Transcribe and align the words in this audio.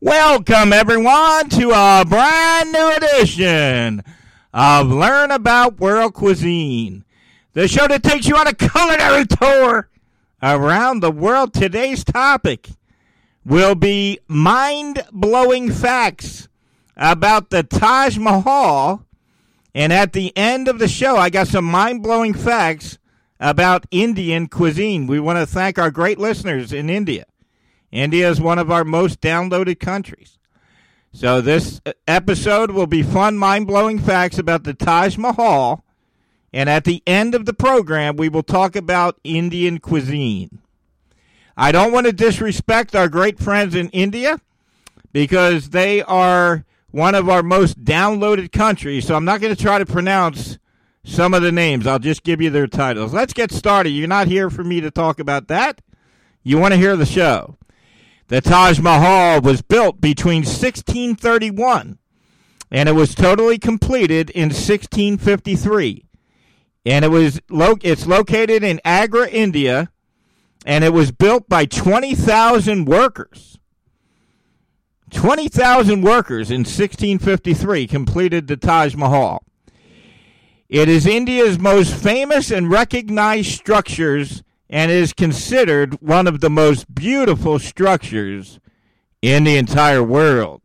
Welcome, 0.00 0.72
everyone, 0.72 1.48
to 1.48 1.72
a 1.74 2.04
brand 2.08 2.70
new 2.70 2.92
edition 2.98 4.04
of 4.54 4.86
Learn 4.86 5.32
About 5.32 5.80
World 5.80 6.14
Cuisine, 6.14 7.04
the 7.54 7.66
show 7.66 7.88
that 7.88 8.04
takes 8.04 8.28
you 8.28 8.36
on 8.36 8.46
a 8.46 8.54
culinary 8.54 9.26
tour 9.26 9.88
around 10.40 11.00
the 11.00 11.10
world. 11.10 11.52
Today's 11.52 12.04
topic 12.04 12.68
will 13.44 13.74
be 13.74 14.20
mind 14.28 15.04
blowing 15.10 15.72
facts 15.72 16.46
about 16.96 17.50
the 17.50 17.64
Taj 17.64 18.18
Mahal. 18.18 19.04
And 19.74 19.92
at 19.92 20.12
the 20.12 20.32
end 20.36 20.68
of 20.68 20.78
the 20.78 20.86
show, 20.86 21.16
I 21.16 21.28
got 21.28 21.48
some 21.48 21.64
mind 21.64 22.04
blowing 22.04 22.34
facts 22.34 22.98
about 23.40 23.84
Indian 23.90 24.46
cuisine. 24.46 25.08
We 25.08 25.18
want 25.18 25.40
to 25.40 25.46
thank 25.46 25.76
our 25.76 25.90
great 25.90 26.20
listeners 26.20 26.72
in 26.72 26.88
India. 26.88 27.24
India 27.90 28.28
is 28.28 28.40
one 28.40 28.58
of 28.58 28.70
our 28.70 28.84
most 28.84 29.20
downloaded 29.20 29.80
countries. 29.80 30.38
So, 31.12 31.40
this 31.40 31.80
episode 32.06 32.70
will 32.70 32.86
be 32.86 33.02
fun, 33.02 33.38
mind 33.38 33.66
blowing 33.66 33.98
facts 33.98 34.38
about 34.38 34.64
the 34.64 34.74
Taj 34.74 35.16
Mahal. 35.16 35.84
And 36.52 36.68
at 36.68 36.84
the 36.84 37.02
end 37.06 37.34
of 37.34 37.46
the 37.46 37.54
program, 37.54 38.16
we 38.16 38.28
will 38.28 38.42
talk 38.42 38.76
about 38.76 39.18
Indian 39.24 39.78
cuisine. 39.78 40.60
I 41.56 41.72
don't 41.72 41.92
want 41.92 42.06
to 42.06 42.12
disrespect 42.12 42.94
our 42.94 43.08
great 43.08 43.38
friends 43.38 43.74
in 43.74 43.88
India 43.90 44.40
because 45.12 45.70
they 45.70 46.02
are 46.02 46.64
one 46.90 47.14
of 47.14 47.28
our 47.28 47.42
most 47.42 47.84
downloaded 47.84 48.52
countries. 48.52 49.06
So, 49.06 49.14
I'm 49.14 49.24
not 49.24 49.40
going 49.40 49.54
to 49.54 49.60
try 49.60 49.78
to 49.78 49.86
pronounce 49.86 50.58
some 51.04 51.32
of 51.32 51.40
the 51.40 51.52
names. 51.52 51.86
I'll 51.86 51.98
just 51.98 52.22
give 52.22 52.42
you 52.42 52.50
their 52.50 52.66
titles. 52.66 53.14
Let's 53.14 53.32
get 53.32 53.50
started. 53.50 53.90
You're 53.90 54.08
not 54.08 54.28
here 54.28 54.50
for 54.50 54.62
me 54.62 54.82
to 54.82 54.90
talk 54.90 55.18
about 55.18 55.48
that. 55.48 55.80
You 56.42 56.58
want 56.58 56.74
to 56.74 56.78
hear 56.78 56.96
the 56.96 57.06
show. 57.06 57.56
The 58.28 58.40
Taj 58.40 58.78
Mahal 58.78 59.40
was 59.40 59.62
built 59.62 60.00
between 60.00 60.42
1631 60.42 61.98
and 62.70 62.88
it 62.88 62.92
was 62.92 63.14
totally 63.14 63.58
completed 63.58 64.30
in 64.30 64.50
1653. 64.50 66.04
And 66.84 67.04
it 67.04 67.08
was 67.08 67.40
lo- 67.50 67.78
it's 67.82 68.06
located 68.06 68.62
in 68.62 68.80
Agra, 68.84 69.28
India, 69.28 69.90
and 70.66 70.84
it 70.84 70.92
was 70.92 71.12
built 71.12 71.48
by 71.48 71.64
20,000 71.64 72.84
workers. 72.84 73.58
20,000 75.10 76.02
workers 76.02 76.50
in 76.50 76.60
1653 76.60 77.86
completed 77.86 78.46
the 78.46 78.56
Taj 78.56 78.94
Mahal. 78.94 79.42
It 80.68 80.88
is 80.90 81.06
India's 81.06 81.58
most 81.58 81.94
famous 81.94 82.50
and 82.50 82.70
recognized 82.70 83.50
structures 83.52 84.42
and 84.70 84.90
is 84.90 85.12
considered 85.12 86.00
one 86.00 86.26
of 86.26 86.40
the 86.40 86.50
most 86.50 86.94
beautiful 86.94 87.58
structures 87.58 88.60
in 89.22 89.44
the 89.44 89.56
entire 89.56 90.02
world. 90.02 90.62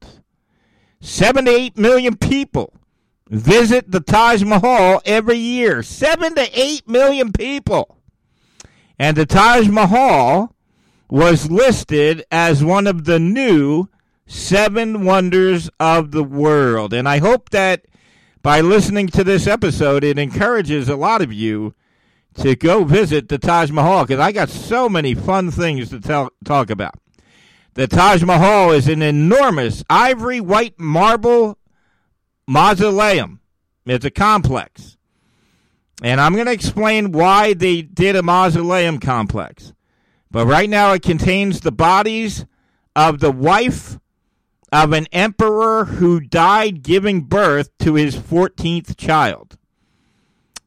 78 1.00 1.78
million 1.78 2.16
people 2.16 2.74
visit 3.30 3.92
the 3.92 4.00
Taj 4.00 4.44
Mahal 4.44 5.02
every 5.06 5.38
year. 5.38 5.84
7 5.84 6.36
to 6.36 6.50
8 6.54 6.88
million 6.88 7.32
people. 7.32 7.98
And 9.00 9.18
the 9.18 9.26
Taj 9.26 9.68
Mahal 9.68 10.56
was 11.10 11.50
listed 11.50 12.24
as 12.32 12.64
one 12.64 12.88
of 12.88 13.06
the 13.06 13.20
new 13.20 13.88
seven 14.26 15.04
wonders 15.06 15.70
of 15.80 16.12
the 16.12 16.24
world. 16.24 16.94
And 16.94 17.08
I 17.08 17.20
hope 17.20 17.50
that 17.50 17.86
by 18.42 18.62
listening 18.62 19.08
to 19.10 19.24
this 19.24 19.48
episode, 19.48 20.04
it 20.04 20.18
encourages 20.18 20.90
a 20.90 20.96
lot 20.96 21.22
of 21.22 21.32
you 21.32 21.74
to 22.36 22.56
go 22.56 22.84
visit 22.84 23.30
the 23.30 23.38
Taj 23.38 23.72
Mahal 23.72 24.06
because 24.06 24.20
I 24.20 24.32
got 24.32 24.50
so 24.50 24.90
many 24.90 25.14
fun 25.14 25.52
things 25.52 25.90
to 25.90 26.00
tell, 26.00 26.32
talk 26.44 26.70
about. 26.70 26.96
The 27.76 27.88
Taj 27.88 28.24
Mahal 28.24 28.72
is 28.72 28.88
an 28.88 29.02
enormous 29.02 29.84
ivory 29.90 30.40
white 30.40 30.80
marble 30.80 31.58
mausoleum. 32.48 33.40
It's 33.86 34.06
a 34.06 34.12
complex. 34.12 34.98
And 36.02 36.20
I'm 36.20 36.34
going 36.34 36.46
to 36.46 36.52
explain 36.52 37.12
why 37.12 37.54
they 37.54 37.82
did 37.82 38.16
a 38.16 38.24
mausoleum 38.24 39.00
complex. 39.00 39.74
But 40.30 40.48
right 40.48 40.70
now 40.70 40.94
it 40.94 41.02
contains 41.02 41.62
the 41.62 41.72
bodies 41.72 42.46
of 42.96 43.20
the 43.20 43.32
wife 43.32 44.00
of 44.72 44.92
an 44.92 45.08
emperor 45.12 45.86
who 45.86 46.20
died 46.20 46.82
giving 46.82 47.22
birth 47.22 47.70
to 47.80 47.94
his 47.94 48.16
14th 48.16 48.98
child. 48.98 49.58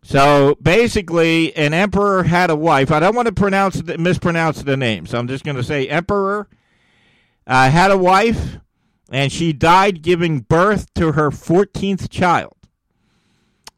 So 0.07 0.57
basically, 0.63 1.53
an 1.57 1.75
emperor 1.75 2.23
had 2.23 2.49
a 2.49 2.55
wife. 2.55 2.93
I 2.93 3.01
don't 3.01 3.17
want 3.17 3.27
to 3.27 3.35
pronounce 3.35 3.83
mispronounce 3.83 4.63
the 4.63 4.77
name, 4.77 5.05
so 5.05 5.19
I'm 5.19 5.27
just 5.27 5.45
going 5.45 5.57
to 5.57 5.65
say 5.65 5.89
emperor 5.89 6.47
uh, 7.45 7.69
had 7.71 7.91
a 7.91 7.99
wife, 7.99 8.59
and 9.11 9.33
she 9.33 9.53
died 9.53 10.03
giving 10.03 10.39
birth 10.39 10.95
to 10.95 11.13
her 11.13 11.31
14th 11.31 12.09
child. 12.09 12.55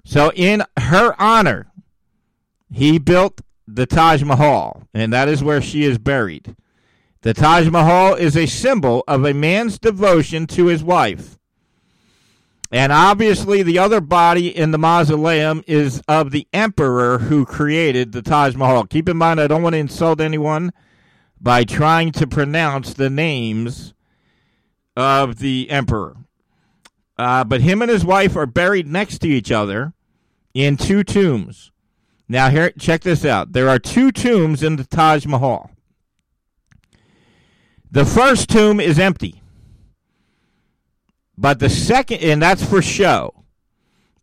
So 0.04 0.30
in 0.36 0.64
her 0.78 1.16
honor, 1.18 1.72
he 2.70 2.98
built 2.98 3.40
the 3.66 3.86
Taj 3.86 4.22
Mahal, 4.22 4.82
and 4.92 5.10
that 5.14 5.30
is 5.30 5.42
where 5.42 5.62
she 5.62 5.84
is 5.84 5.96
buried. 5.96 6.54
The 7.22 7.32
Taj 7.32 7.68
Mahal 7.68 8.16
is 8.16 8.36
a 8.36 8.44
symbol 8.44 9.02
of 9.08 9.24
a 9.24 9.32
man's 9.32 9.78
devotion 9.78 10.46
to 10.48 10.66
his 10.66 10.84
wife. 10.84 11.37
And 12.70 12.92
obviously, 12.92 13.62
the 13.62 13.78
other 13.78 14.00
body 14.00 14.54
in 14.54 14.72
the 14.72 14.78
mausoleum 14.78 15.64
is 15.66 16.02
of 16.06 16.32
the 16.32 16.46
emperor 16.52 17.18
who 17.18 17.46
created 17.46 18.12
the 18.12 18.20
Taj 18.20 18.54
Mahal. 18.56 18.84
Keep 18.84 19.08
in 19.08 19.16
mind, 19.16 19.40
I 19.40 19.46
don't 19.46 19.62
want 19.62 19.72
to 19.72 19.78
insult 19.78 20.20
anyone 20.20 20.72
by 21.40 21.64
trying 21.64 22.12
to 22.12 22.26
pronounce 22.26 22.92
the 22.92 23.08
names 23.08 23.94
of 24.96 25.38
the 25.38 25.70
emperor. 25.70 26.16
Uh, 27.16 27.42
but 27.44 27.62
him 27.62 27.80
and 27.80 27.90
his 27.90 28.04
wife 28.04 28.36
are 28.36 28.46
buried 28.46 28.86
next 28.86 29.18
to 29.18 29.28
each 29.28 29.50
other 29.50 29.94
in 30.52 30.76
two 30.76 31.02
tombs. 31.02 31.72
Now, 32.28 32.50
here, 32.50 32.70
check 32.78 33.00
this 33.00 33.24
out. 33.24 33.52
There 33.52 33.70
are 33.70 33.78
two 33.78 34.12
tombs 34.12 34.62
in 34.62 34.76
the 34.76 34.84
Taj 34.84 35.24
Mahal. 35.24 35.70
The 37.90 38.04
first 38.04 38.50
tomb 38.50 38.80
is 38.80 38.98
empty. 38.98 39.42
But 41.40 41.60
the 41.60 41.70
second, 41.70 42.18
and 42.24 42.42
that's 42.42 42.64
for 42.64 42.82
show. 42.82 43.44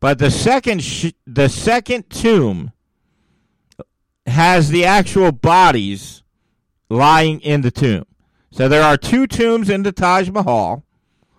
But 0.01 0.19
the 0.19 0.29
second, 0.29 0.83
sh- 0.83 1.13
the 1.25 1.47
second 1.47 2.09
tomb 2.09 2.73
has 4.25 4.67
the 4.67 4.83
actual 4.83 5.31
bodies 5.31 6.23
lying 6.89 7.39
in 7.39 7.61
the 7.61 7.71
tomb. 7.71 8.05
So 8.51 8.67
there 8.67 8.83
are 8.83 8.97
two 8.97 9.27
tombs 9.27 9.69
in 9.69 9.83
the 9.83 9.93
Taj 9.93 10.29
Mahal. 10.29 10.83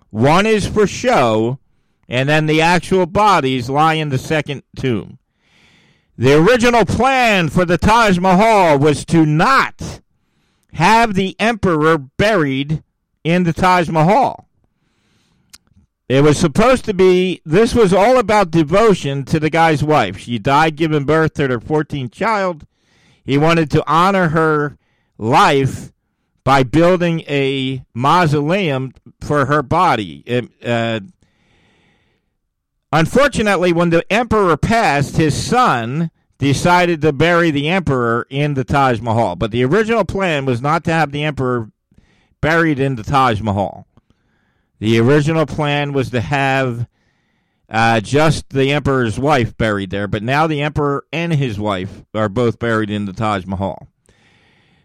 One 0.09 0.47
is 0.47 0.66
for 0.66 0.86
show, 0.86 1.59
and 2.09 2.26
then 2.26 2.47
the 2.47 2.62
actual 2.62 3.04
bodies 3.04 3.69
lie 3.69 3.94
in 3.94 4.09
the 4.09 4.19
second 4.19 4.62
tomb. 4.76 5.19
The 6.16 6.38
original 6.38 6.86
plan 6.86 7.50
for 7.50 7.66
the 7.66 7.76
Taj 7.76 8.19
Mahal 8.19 8.78
was 8.78 9.04
to 9.06 9.26
not 9.26 10.00
have 10.72 11.12
the 11.12 11.36
emperor 11.38 11.98
buried 11.98 12.82
in 13.25 13.42
the 13.42 13.53
Taj 13.53 13.91
Mahal. 13.91 14.47
It 16.09 16.22
was 16.22 16.39
supposed 16.39 16.84
to 16.84 16.94
be, 16.94 17.41
this 17.44 17.75
was 17.75 17.93
all 17.93 18.19
about 18.19 18.53
devotion 18.53 19.25
to 19.25 19.41
the 19.41 19.50
guy's 19.50 19.83
wife. 19.83 20.19
She 20.19 20.39
died 20.39 20.77
giving 20.77 21.05
birth 21.05 21.34
to 21.34 21.49
their 21.49 21.59
14th 21.59 22.12
child. 22.12 22.65
He 23.25 23.37
wanted 23.37 23.71
to 23.72 23.84
honor 23.89 24.28
her 24.28 24.78
life 25.19 25.93
by 26.45 26.62
building 26.62 27.22
a 27.22 27.84
mausoleum 27.93 28.93
for 29.21 29.47
her 29.47 29.65
body. 29.65 30.49
uh, 30.65 31.00
unfortunately, 32.93 33.72
when 33.72 33.91
the 33.91 34.11
emperor 34.12 34.56
passed, 34.56 35.16
his 35.16 35.34
son 35.34 36.12
decided 36.39 37.00
to 37.00 37.12
bury 37.12 37.50
the 37.50 37.69
emperor 37.69 38.28
in 38.31 38.55
the 38.55 38.62
Taj 38.62 39.00
Mahal. 39.00 39.34
But 39.34 39.50
the 39.50 39.65
original 39.65 40.05
plan 40.05 40.45
was 40.45 40.62
not 40.62 40.84
to 40.84 40.93
have 40.93 41.11
the 41.11 41.25
emperor 41.25 41.72
buried 42.41 42.78
in 42.78 42.95
the 42.95 43.03
Taj 43.03 43.41
Mahal. 43.41 43.89
The 44.78 44.99
original 44.99 45.47
plan 45.47 45.93
was 45.93 46.11
to 46.11 46.21
have 46.21 46.87
uh, 47.69 48.01
just 48.01 48.51
the 48.51 48.73
emperor's 48.73 49.19
wife 49.19 49.57
buried 49.57 49.91
there, 49.91 50.07
but 50.07 50.23
now 50.23 50.47
the 50.47 50.63
emperor 50.63 51.05
and 51.13 51.33
his 51.33 51.59
wife 51.59 52.05
are 52.15 52.28
both 52.28 52.59
buried 52.59 52.91
in 52.91 53.07
the 53.07 53.13
Taj 53.13 53.47
Mahal. 53.47 53.89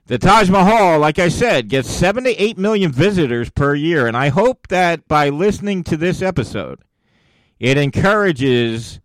The 0.08 0.18
Taj 0.18 0.50
Mahal, 0.50 1.00
like 1.00 1.20
I 1.20 1.30
said, 1.30 1.70
gets 1.70 1.90
seven 1.90 2.24
to 2.24 2.42
eight 2.42 2.58
million 2.58 2.92
visitors 2.92 3.50
per 3.50 3.76
year, 3.76 4.08
and 4.08 4.18
I 4.18 4.30
hope 4.30 4.68
that 4.70 5.08
by 5.08 5.30
listening 5.30 5.84
to 5.86 5.98
this 5.98 6.22
episode, 6.22 6.80
it 7.60 7.78
encourages 7.78 9.00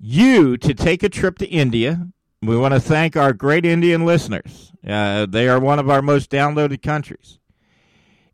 you 0.00 0.56
to 0.56 0.74
take 0.74 1.02
a 1.02 1.08
trip 1.08 1.38
to 1.38 1.46
India. 1.46 2.08
We 2.40 2.56
want 2.56 2.74
to 2.74 2.80
thank 2.80 3.16
our 3.16 3.32
great 3.32 3.64
Indian 3.64 4.04
listeners. 4.04 4.72
Uh, 4.84 5.26
they 5.26 5.48
are 5.48 5.60
one 5.60 5.78
of 5.78 5.88
our 5.88 6.02
most 6.02 6.30
downloaded 6.30 6.82
countries. 6.82 7.38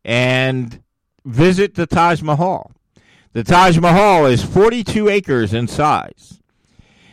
And 0.05 0.81
visit 1.29 1.75
the 1.75 1.87
Taj 1.87 2.23
Mahal. 2.23 2.73
The 3.33 3.45
Taj 3.45 3.79
Mahal 3.79 4.27
is 4.27 4.43
42 4.43 5.09
acres 5.09 5.53
in 5.53 5.69
size. 5.69 6.41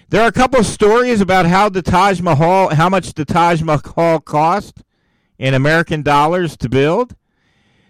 There 0.10 0.22
are 0.22 0.28
a 0.28 0.32
couple 0.32 0.60
of 0.60 0.66
stories 0.66 1.20
about 1.20 1.46
how 1.46 1.70
the 1.70 1.82
Taj 1.82 2.22
Mahal, 2.22 2.74
how 2.74 2.90
much 2.90 3.14
the 3.14 3.26
Taj 3.26 3.62
Mahal 3.62 4.20
cost 4.22 4.84
in 5.38 5.54
American 5.54 6.02
dollars 6.02 6.56
to 6.58 6.70
build. 6.70 7.16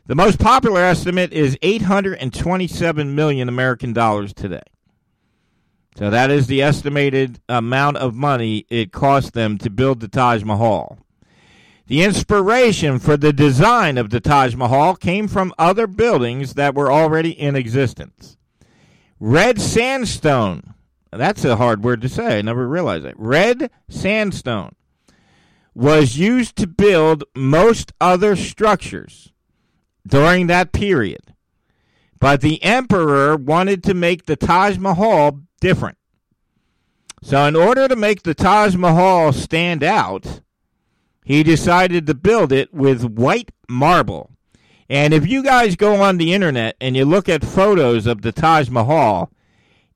The 0.08 0.16
most 0.16 0.40
popular 0.40 0.82
estimate 0.82 1.32
is 1.32 1.58
827 1.62 3.16
million 3.16 3.48
American 3.48 3.94
dollars 3.94 4.34
today. 4.34 4.64
So 5.98 6.10
that 6.10 6.30
is 6.32 6.48
the 6.48 6.62
estimated 6.62 7.40
amount 7.48 7.98
of 7.98 8.16
money 8.16 8.66
it 8.70 8.92
cost 8.92 9.34
them 9.34 9.58
to 9.60 9.70
build 9.70 10.00
the 10.00 10.08
Taj 10.08 10.44
Mahal. 10.44 10.98
The 11.88 12.04
inspiration 12.04 12.98
for 12.98 13.16
the 13.16 13.32
design 13.32 13.98
of 13.98 14.10
the 14.10 14.20
Taj 14.20 14.56
Mahal 14.56 14.96
came 14.96 15.28
from 15.28 15.54
other 15.58 15.86
buildings 15.86 16.56
that 16.56 16.74
were 16.74 16.92
already 16.92 17.30
in 17.30 17.56
existence. 17.56 18.38
Red 19.20 19.62
sandstone. 19.62 20.74
That's 21.12 21.46
a 21.46 21.58
hard 21.58 21.84
word 21.84 22.02
to 22.02 22.10
say. 22.10 22.40
I 22.40 22.42
never 22.42 22.68
realized 22.68 23.06
it. 23.06 23.16
Red 23.18 23.70
sandstone 23.88 24.74
was 25.76 26.18
used 26.18 26.56
to 26.56 26.68
build 26.68 27.24
most 27.36 27.94
other 28.02 28.36
structures 28.36 29.32
during 30.08 30.48
that 30.48 30.72
period. 30.72 31.34
But 32.20 32.42
the 32.42 32.64
emperor 32.64 33.36
wanted 33.36 33.84
to 33.84 33.94
make 33.94 34.26
the 34.26 34.36
Taj 34.36 34.78
Mahal 34.78 35.42
different. 35.62 35.98
So, 37.22 37.44
in 37.46 37.56
order 37.56 37.88
to 37.88 37.96
make 37.96 38.24
the 38.24 38.34
Taj 38.34 38.76
Mahal 38.76 39.34
stand 39.34 39.84
out, 39.84 40.42
he 41.26 41.44
decided 41.44 42.06
to 42.06 42.14
build 42.14 42.52
it 42.52 42.74
with 42.74 43.04
white 43.04 43.52
marble. 43.68 44.30
And 44.88 45.14
if 45.14 45.28
you 45.28 45.44
guys 45.44 45.76
go 45.76 45.96
on 45.96 46.18
the 46.18 46.34
internet 46.34 46.78
and 46.80 46.96
you 46.96 47.04
look 47.04 47.28
at 47.28 47.44
photos 47.44 48.06
of 48.06 48.22
the 48.22 48.32
Taj 48.32 48.70
Mahal, 48.70 49.32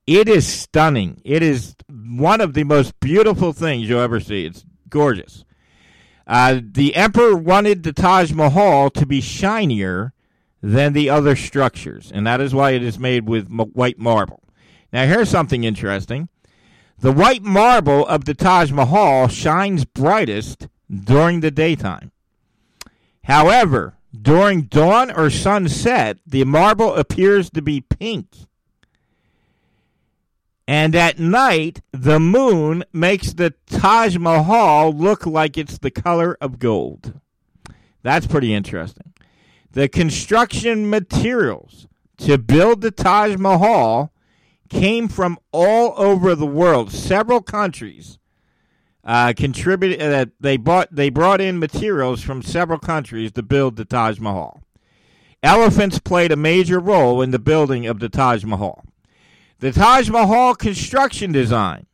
it 0.06 0.28
is 0.28 0.46
stunning. 0.46 1.22
It 1.24 1.42
is 1.42 1.76
one 1.88 2.40
of 2.40 2.54
the 2.54 2.64
most 2.64 2.98
beautiful 2.98 3.52
things 3.52 3.88
you'll 3.88 4.00
ever 4.00 4.18
see. 4.18 4.44
It's 4.44 4.64
gorgeous. 4.88 5.44
Uh, 6.26 6.60
the 6.60 6.96
emperor 6.96 7.36
wanted 7.36 7.84
the 7.84 7.92
Taj 7.92 8.32
Mahal 8.32 8.90
to 8.90 9.06
be 9.06 9.20
shinier 9.20 10.12
than 10.60 10.92
the 10.92 11.08
other 11.08 11.36
structures, 11.36 12.10
and 12.12 12.26
that 12.26 12.40
is 12.40 12.52
why 12.52 12.72
it 12.72 12.82
is 12.82 12.98
made 12.98 13.28
with 13.28 13.46
m- 13.50 13.70
white 13.72 13.98
marble. 13.98 14.42
Now, 14.92 15.06
here's 15.06 15.30
something 15.30 15.62
interesting. 15.62 16.28
The 16.98 17.12
white 17.12 17.42
marble 17.42 18.06
of 18.06 18.24
the 18.24 18.34
Taj 18.34 18.72
Mahal 18.72 19.28
shines 19.28 19.84
brightest 19.84 20.68
during 20.90 21.40
the 21.40 21.50
daytime. 21.50 22.10
However, 23.24 23.94
during 24.20 24.62
dawn 24.62 25.10
or 25.10 25.30
sunset, 25.30 26.18
the 26.26 26.44
marble 26.44 26.94
appears 26.94 27.50
to 27.50 27.62
be 27.62 27.80
pink. 27.80 28.26
And 30.66 30.94
at 30.94 31.18
night, 31.18 31.80
the 31.92 32.20
moon 32.20 32.84
makes 32.92 33.32
the 33.32 33.54
Taj 33.66 34.16
Mahal 34.16 34.92
look 34.92 35.26
like 35.26 35.56
it's 35.58 35.78
the 35.78 35.90
color 35.90 36.36
of 36.40 36.58
gold. 36.58 37.20
That's 38.02 38.26
pretty 38.26 38.54
interesting. 38.54 39.12
The 39.72 39.88
construction 39.88 40.88
materials 40.88 41.86
to 42.18 42.38
build 42.38 42.80
the 42.80 42.90
Taj 42.90 43.36
Mahal 43.36 44.12
came 44.68 45.08
from 45.08 45.38
all 45.52 45.94
over 45.96 46.34
the 46.34 46.46
world, 46.46 46.92
several 46.92 47.40
countries 47.40 48.18
uh, 49.04 49.32
contributed 49.36 50.00
uh, 50.00 50.26
they 50.40 50.56
bought 50.56 50.88
they 50.94 51.08
brought 51.08 51.40
in 51.40 51.58
materials 51.58 52.22
from 52.22 52.42
several 52.42 52.78
countries 52.78 53.32
to 53.32 53.42
build 53.42 53.76
the 53.76 53.84
Taj 53.84 54.18
Mahal. 54.18 54.62
Elephants 55.42 55.98
played 55.98 56.32
a 56.32 56.36
major 56.36 56.78
role 56.78 57.22
in 57.22 57.30
the 57.30 57.38
building 57.38 57.86
of 57.86 57.98
the 57.98 58.08
Taj 58.08 58.44
Mahal. 58.44 58.84
The 59.58 59.72
Taj 59.72 60.10
Mahal 60.10 60.54
construction 60.54 61.32
design 61.32 61.86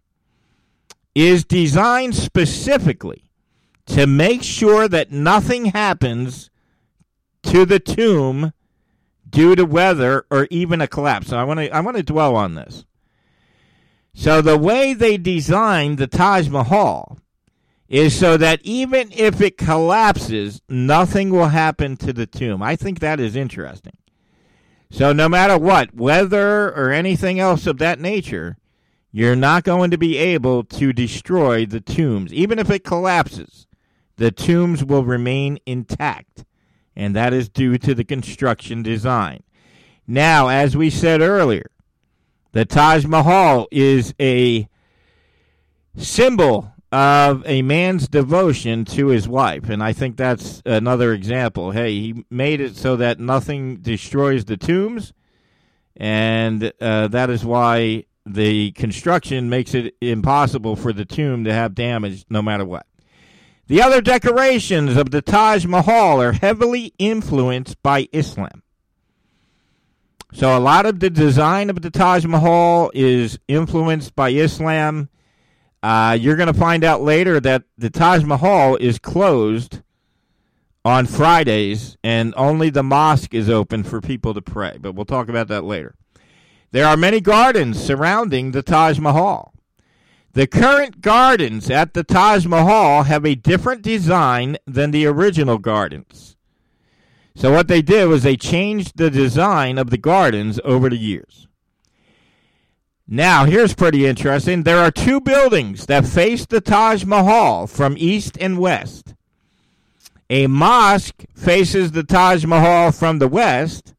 is 1.14 1.44
designed 1.44 2.14
specifically 2.14 3.30
to 3.86 4.06
make 4.06 4.42
sure 4.42 4.88
that 4.88 5.12
nothing 5.12 5.66
happens 5.66 6.50
to 7.44 7.64
the 7.64 7.78
tomb 7.78 8.52
due 9.28 9.54
to 9.54 9.64
weather 9.64 10.26
or 10.30 10.48
even 10.50 10.80
a 10.80 10.88
collapse. 10.88 11.28
So 11.28 11.38
I 11.38 11.44
want 11.44 11.60
to 11.60 11.70
I 11.70 11.80
want 11.80 11.96
to 11.96 12.02
dwell 12.02 12.36
on 12.36 12.54
this. 12.54 12.84
So 14.18 14.40
the 14.40 14.56
way 14.56 14.94
they 14.94 15.18
designed 15.18 15.98
the 15.98 16.06
Taj 16.06 16.48
Mahal 16.48 17.18
is 17.86 18.18
so 18.18 18.38
that 18.38 18.60
even 18.64 19.12
if 19.12 19.42
it 19.42 19.58
collapses, 19.58 20.62
nothing 20.70 21.28
will 21.28 21.48
happen 21.48 21.98
to 21.98 22.14
the 22.14 22.26
tomb. 22.26 22.62
I 22.62 22.76
think 22.76 22.98
that 23.00 23.20
is 23.20 23.36
interesting. 23.36 23.98
So 24.90 25.12
no 25.12 25.28
matter 25.28 25.58
what, 25.58 25.94
weather 25.94 26.72
or 26.72 26.90
anything 26.92 27.38
else 27.38 27.66
of 27.66 27.76
that 27.78 28.00
nature, 28.00 28.56
you're 29.12 29.36
not 29.36 29.64
going 29.64 29.90
to 29.90 29.98
be 29.98 30.16
able 30.16 30.64
to 30.64 30.94
destroy 30.94 31.66
the 31.66 31.82
tombs. 31.82 32.32
Even 32.32 32.58
if 32.58 32.70
it 32.70 32.84
collapses, 32.84 33.66
the 34.16 34.30
tombs 34.30 34.82
will 34.82 35.04
remain 35.04 35.58
intact. 35.66 36.46
And 36.96 37.14
that 37.14 37.34
is 37.34 37.50
due 37.50 37.76
to 37.78 37.94
the 37.94 38.04
construction 38.04 38.82
design. 38.82 39.42
Now, 40.06 40.48
as 40.48 40.74
we 40.74 40.88
said 40.88 41.20
earlier, 41.20 41.70
the 42.56 42.64
Taj 42.64 43.04
Mahal 43.04 43.68
is 43.70 44.14
a 44.18 44.66
symbol 45.94 46.72
of 46.90 47.42
a 47.44 47.60
man's 47.60 48.08
devotion 48.08 48.86
to 48.86 49.08
his 49.08 49.28
wife. 49.28 49.68
And 49.68 49.82
I 49.82 49.92
think 49.92 50.16
that's 50.16 50.62
another 50.64 51.12
example. 51.12 51.72
Hey, 51.72 52.00
he 52.00 52.24
made 52.30 52.62
it 52.62 52.74
so 52.74 52.96
that 52.96 53.20
nothing 53.20 53.76
destroys 53.82 54.46
the 54.46 54.56
tombs. 54.56 55.12
And 55.98 56.72
uh, 56.80 57.08
that 57.08 57.28
is 57.28 57.44
why 57.44 58.04
the 58.24 58.70
construction 58.72 59.50
makes 59.50 59.74
it 59.74 59.94
impossible 60.00 60.76
for 60.76 60.94
the 60.94 61.04
tomb 61.04 61.44
to 61.44 61.52
have 61.52 61.74
damage 61.74 62.24
no 62.30 62.40
matter 62.40 62.64
what. 62.64 62.86
The 63.66 63.82
other 63.82 64.00
decorations 64.00 64.96
of 64.96 65.10
the 65.10 65.20
Taj 65.20 65.66
Mahal 65.66 66.22
are 66.22 66.32
heavily 66.32 66.94
influenced 66.98 67.82
by 67.82 68.08
Islam. 68.12 68.62
So 70.36 70.54
a 70.54 70.60
lot 70.60 70.84
of 70.84 71.00
the 71.00 71.08
design 71.08 71.70
of 71.70 71.80
the 71.80 71.88
Taj 71.88 72.26
Mahal 72.26 72.90
is 72.92 73.38
influenced 73.48 74.14
by 74.14 74.28
Islam. 74.28 75.08
Uh, 75.82 76.14
you're 76.20 76.36
going 76.36 76.52
to 76.52 76.52
find 76.52 76.84
out 76.84 77.00
later 77.00 77.40
that 77.40 77.62
the 77.78 77.88
Taj 77.88 78.22
Mahal 78.22 78.76
is 78.76 78.98
closed 78.98 79.80
on 80.84 81.06
Fridays, 81.06 81.96
and 82.04 82.34
only 82.36 82.68
the 82.68 82.82
mosque 82.82 83.32
is 83.32 83.48
open 83.48 83.82
for 83.82 84.02
people 84.02 84.34
to 84.34 84.42
pray. 84.42 84.76
But 84.78 84.92
we'll 84.92 85.06
talk 85.06 85.30
about 85.30 85.48
that 85.48 85.64
later. 85.64 85.94
There 86.70 86.86
are 86.86 86.98
many 86.98 87.22
gardens 87.22 87.82
surrounding 87.82 88.50
the 88.50 88.62
Taj 88.62 88.98
Mahal. 88.98 89.54
The 90.34 90.46
current 90.46 91.00
gardens 91.00 91.70
at 91.70 91.94
the 91.94 92.04
Taj 92.04 92.44
Mahal 92.44 93.04
have 93.04 93.24
a 93.24 93.36
different 93.36 93.80
design 93.80 94.58
than 94.66 94.90
the 94.90 95.06
original 95.06 95.56
gardens. 95.56 96.35
So 97.36 97.52
what 97.52 97.68
they 97.68 97.82
did 97.82 98.08
was 98.08 98.22
they 98.22 98.38
changed 98.38 98.96
the 98.96 99.10
design 99.10 99.76
of 99.76 99.90
the 99.90 99.98
gardens 99.98 100.58
over 100.64 100.88
the 100.88 100.96
years. 100.96 101.46
Now, 103.06 103.44
here's 103.44 103.74
pretty 103.74 104.06
interesting. 104.06 104.62
There 104.62 104.78
are 104.78 104.90
two 104.90 105.20
buildings 105.20 105.84
that 105.84 106.06
face 106.06 106.46
the 106.46 106.62
Taj 106.62 107.04
Mahal 107.04 107.66
from 107.66 107.94
east 107.98 108.38
and 108.40 108.58
west. 108.58 109.14
A 110.30 110.46
mosque 110.46 111.26
faces 111.34 111.92
the 111.92 112.02
Taj 112.02 112.46
Mahal 112.46 112.90
from 112.90 113.18
the 113.18 113.28
west, 113.28 113.94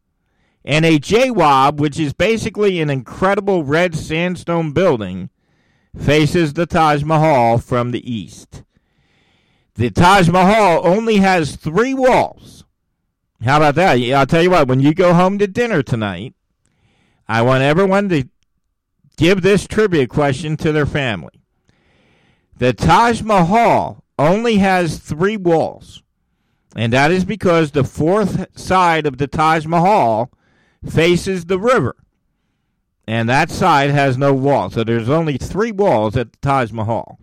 and 0.66 0.84
a 0.84 0.98
Jawab, 0.98 1.78
which 1.78 2.00
is 2.00 2.14
basically 2.14 2.82
an 2.82 2.90
incredible 2.90 3.64
red 3.64 3.96
sandstone 3.96 4.72
building, 4.72 5.30
faces 5.96 6.54
the 6.54 6.66
Taj 6.66 7.04
Mahal 7.04 7.60
from 7.60 7.92
the 7.92 8.12
east. 8.12 8.64
The 9.76 9.92
Taj 9.92 10.28
Mahal 10.28 10.82
only 10.86 11.18
has 11.18 11.56
three 11.56 11.94
walls 11.94 12.66
how 13.44 13.58
about 13.58 13.76
that? 13.76 14.00
I'll 14.00 14.26
tell 14.26 14.42
you 14.42 14.50
what, 14.50 14.68
when 14.68 14.80
you 14.80 14.94
go 14.94 15.14
home 15.14 15.38
to 15.40 15.48
dinner 15.48 15.84
tonight, 15.84 16.34
I 17.28 17.42
want 17.42 17.64
everyone 17.64 18.10
to 18.10 18.28
give 19.18 19.42
this 19.42 19.68
trivia 19.68 20.08
question 20.08 20.58
to 20.58 20.72
their 20.72 20.86
family. 20.86 21.42
The 22.58 22.74
Taj 22.74 23.22
Mahal 23.22 24.04
only 24.18 24.58
has 24.58 25.00
three 25.00 25.38
walls, 25.38 26.02
and 26.76 26.92
that 26.94 27.12
is 27.12 27.26
because 27.26 27.72
the 27.72 27.84
fourth 27.84 28.58
side 28.58 29.06
of 29.06 29.18
the 29.18 29.28
Taj 29.28 29.66
Mahal 29.66 30.32
faces 30.90 31.46
the 31.46 31.60
river, 31.60 31.96
and 33.08 33.30
that 33.30 33.52
side 33.52 33.92
has 33.92 34.18
no 34.18 34.34
wall. 34.34 34.70
So 34.70 34.84
there's 34.84 35.10
only 35.10 35.38
three 35.38 35.72
walls 35.72 36.18
at 36.18 36.32
the 36.32 36.40
Taj 36.42 36.72
Mahal. 36.72 37.20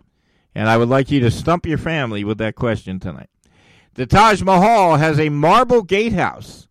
And 0.57 0.69
I 0.69 0.77
would 0.77 0.87
like 0.87 1.11
you 1.11 1.19
to 1.19 1.29
stump 1.29 1.65
your 1.65 1.77
family 1.77 2.23
with 2.23 2.37
that 2.37 2.55
question 2.55 2.97
tonight. 2.97 3.29
The 3.95 4.05
Taj 4.05 4.41
Mahal 4.41 4.97
has 4.97 5.17
a 5.19 5.29
marble 5.29 5.81
gatehouse, 5.81 6.67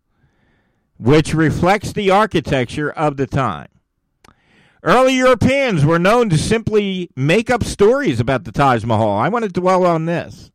which 0.97 1.33
reflects 1.33 1.91
the 1.91 2.11
architecture 2.11 2.91
of 2.91 3.17
the 3.17 3.25
time. 3.25 3.69
Early 4.83 5.15
Europeans 5.15 5.83
were 5.83 5.97
known 5.97 6.29
to 6.29 6.37
simply 6.37 7.09
make 7.15 7.49
up 7.49 7.63
stories 7.63 8.19
about 8.19 8.43
the 8.43 8.51
Taj 8.51 8.83
Mahal. 8.83 9.17
I 9.17 9.29
want 9.29 9.43
to 9.43 9.49
dwell 9.49 9.87
on 9.87 10.05
this. 10.05 10.51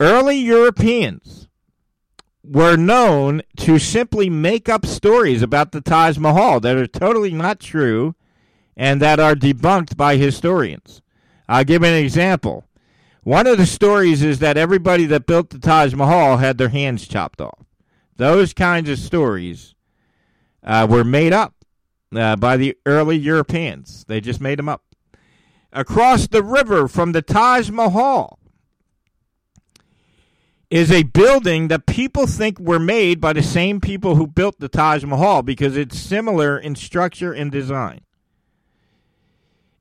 Early 0.00 0.38
Europeans 0.38 1.48
were 2.42 2.76
known 2.76 3.42
to 3.58 3.78
simply 3.78 4.30
make 4.30 4.70
up 4.70 4.86
stories 4.86 5.42
about 5.42 5.72
the 5.72 5.82
Taj 5.82 6.16
Mahal 6.16 6.60
that 6.60 6.78
are 6.78 6.86
totally 6.86 7.32
not 7.34 7.60
true 7.60 8.14
and 8.78 9.02
that 9.02 9.20
are 9.20 9.34
debunked 9.34 9.94
by 9.94 10.16
historians. 10.16 11.02
I'll 11.46 11.64
give 11.64 11.82
an 11.82 11.92
example. 11.92 12.67
One 13.28 13.46
of 13.46 13.58
the 13.58 13.66
stories 13.66 14.22
is 14.22 14.38
that 14.38 14.56
everybody 14.56 15.04
that 15.04 15.26
built 15.26 15.50
the 15.50 15.58
Taj 15.58 15.92
Mahal 15.92 16.38
had 16.38 16.56
their 16.56 16.70
hands 16.70 17.06
chopped 17.06 17.42
off. 17.42 17.66
Those 18.16 18.54
kinds 18.54 18.88
of 18.88 18.98
stories 18.98 19.74
uh, 20.64 20.86
were 20.88 21.04
made 21.04 21.34
up 21.34 21.54
uh, 22.16 22.36
by 22.36 22.56
the 22.56 22.74
early 22.86 23.18
Europeans. 23.18 24.06
They 24.08 24.22
just 24.22 24.40
made 24.40 24.58
them 24.58 24.70
up. 24.70 24.82
Across 25.74 26.28
the 26.28 26.42
river 26.42 26.88
from 26.88 27.12
the 27.12 27.20
Taj 27.20 27.68
Mahal 27.68 28.38
is 30.70 30.90
a 30.90 31.02
building 31.02 31.68
that 31.68 31.84
people 31.84 32.26
think 32.26 32.58
were 32.58 32.78
made 32.78 33.20
by 33.20 33.34
the 33.34 33.42
same 33.42 33.78
people 33.78 34.14
who 34.14 34.26
built 34.26 34.58
the 34.58 34.70
Taj 34.70 35.04
Mahal 35.04 35.42
because 35.42 35.76
it's 35.76 35.98
similar 35.98 36.58
in 36.58 36.74
structure 36.76 37.34
and 37.34 37.52
design. 37.52 38.00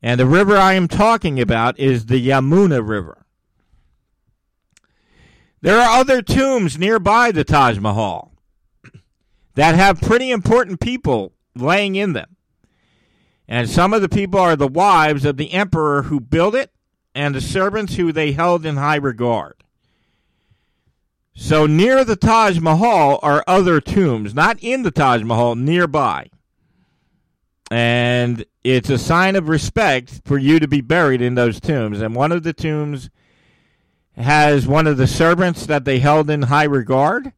And 0.02 0.20
the 0.20 0.26
river 0.26 0.58
I 0.58 0.74
am 0.74 0.90
talking 0.90 1.40
about 1.40 1.80
is 1.80 2.08
the 2.08 2.28
Yamuna 2.28 2.86
River. 2.86 3.24
There 5.68 5.82
are 5.82 6.00
other 6.00 6.22
tombs 6.22 6.78
nearby 6.78 7.34
the 7.34 7.44
Taj 7.44 7.78
Mahal 7.78 8.32
that 9.56 9.76
have 9.76 10.00
pretty 10.00 10.32
important 10.32 10.80
people 10.80 11.34
laying 11.58 11.98
in 11.98 12.14
them. 12.14 12.38
And 13.50 13.70
some 13.70 13.92
of 13.92 14.02
the 14.02 14.08
people 14.08 14.40
are 14.40 14.56
the 14.56 14.66
wives 14.66 15.26
of 15.26 15.36
the 15.36 15.52
emperor 15.52 16.04
who 16.04 16.22
built 16.22 16.56
it 16.56 16.72
and 17.14 17.36
the 17.36 17.42
servants 17.42 17.96
who 17.96 18.14
they 18.14 18.32
held 18.32 18.66
in 18.66 18.78
high 18.78 18.96
regard. 18.96 19.56
So 21.36 21.66
near 21.66 22.06
the 22.06 22.16
Taj 22.16 22.60
Mahal 22.62 23.20
are 23.22 23.44
other 23.46 23.82
tombs, 23.82 24.34
not 24.34 24.64
in 24.64 24.84
the 24.84 24.92
Taj 24.92 25.22
Mahal, 25.24 25.56
nearby. 25.56 26.30
And 27.70 28.46
it's 28.64 28.90
a 28.90 28.98
sign 28.98 29.36
of 29.36 29.50
respect 29.50 30.22
for 30.24 30.38
you 30.38 30.62
to 30.62 30.68
be 30.70 30.80
buried 30.80 31.22
in 31.22 31.36
those 31.36 31.60
tombs. 31.60 32.00
And 32.00 32.16
one 32.16 32.32
of 32.32 32.44
the 32.44 32.54
tombs 32.54 33.10
has 34.18 34.68
one 34.68 34.88
of 34.88 34.98
the 34.98 35.08
servants 35.08 35.66
that 35.68 35.86
they 35.86 36.00
held 36.00 36.30
in 36.30 36.44
high 36.44 36.64
regard. 36.64 37.34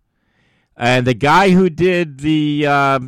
And 0.78 1.06
the 1.06 1.14
guy 1.14 1.50
who 1.50 1.70
did 1.70 2.20
the, 2.20 2.66
uh, 2.66 3.00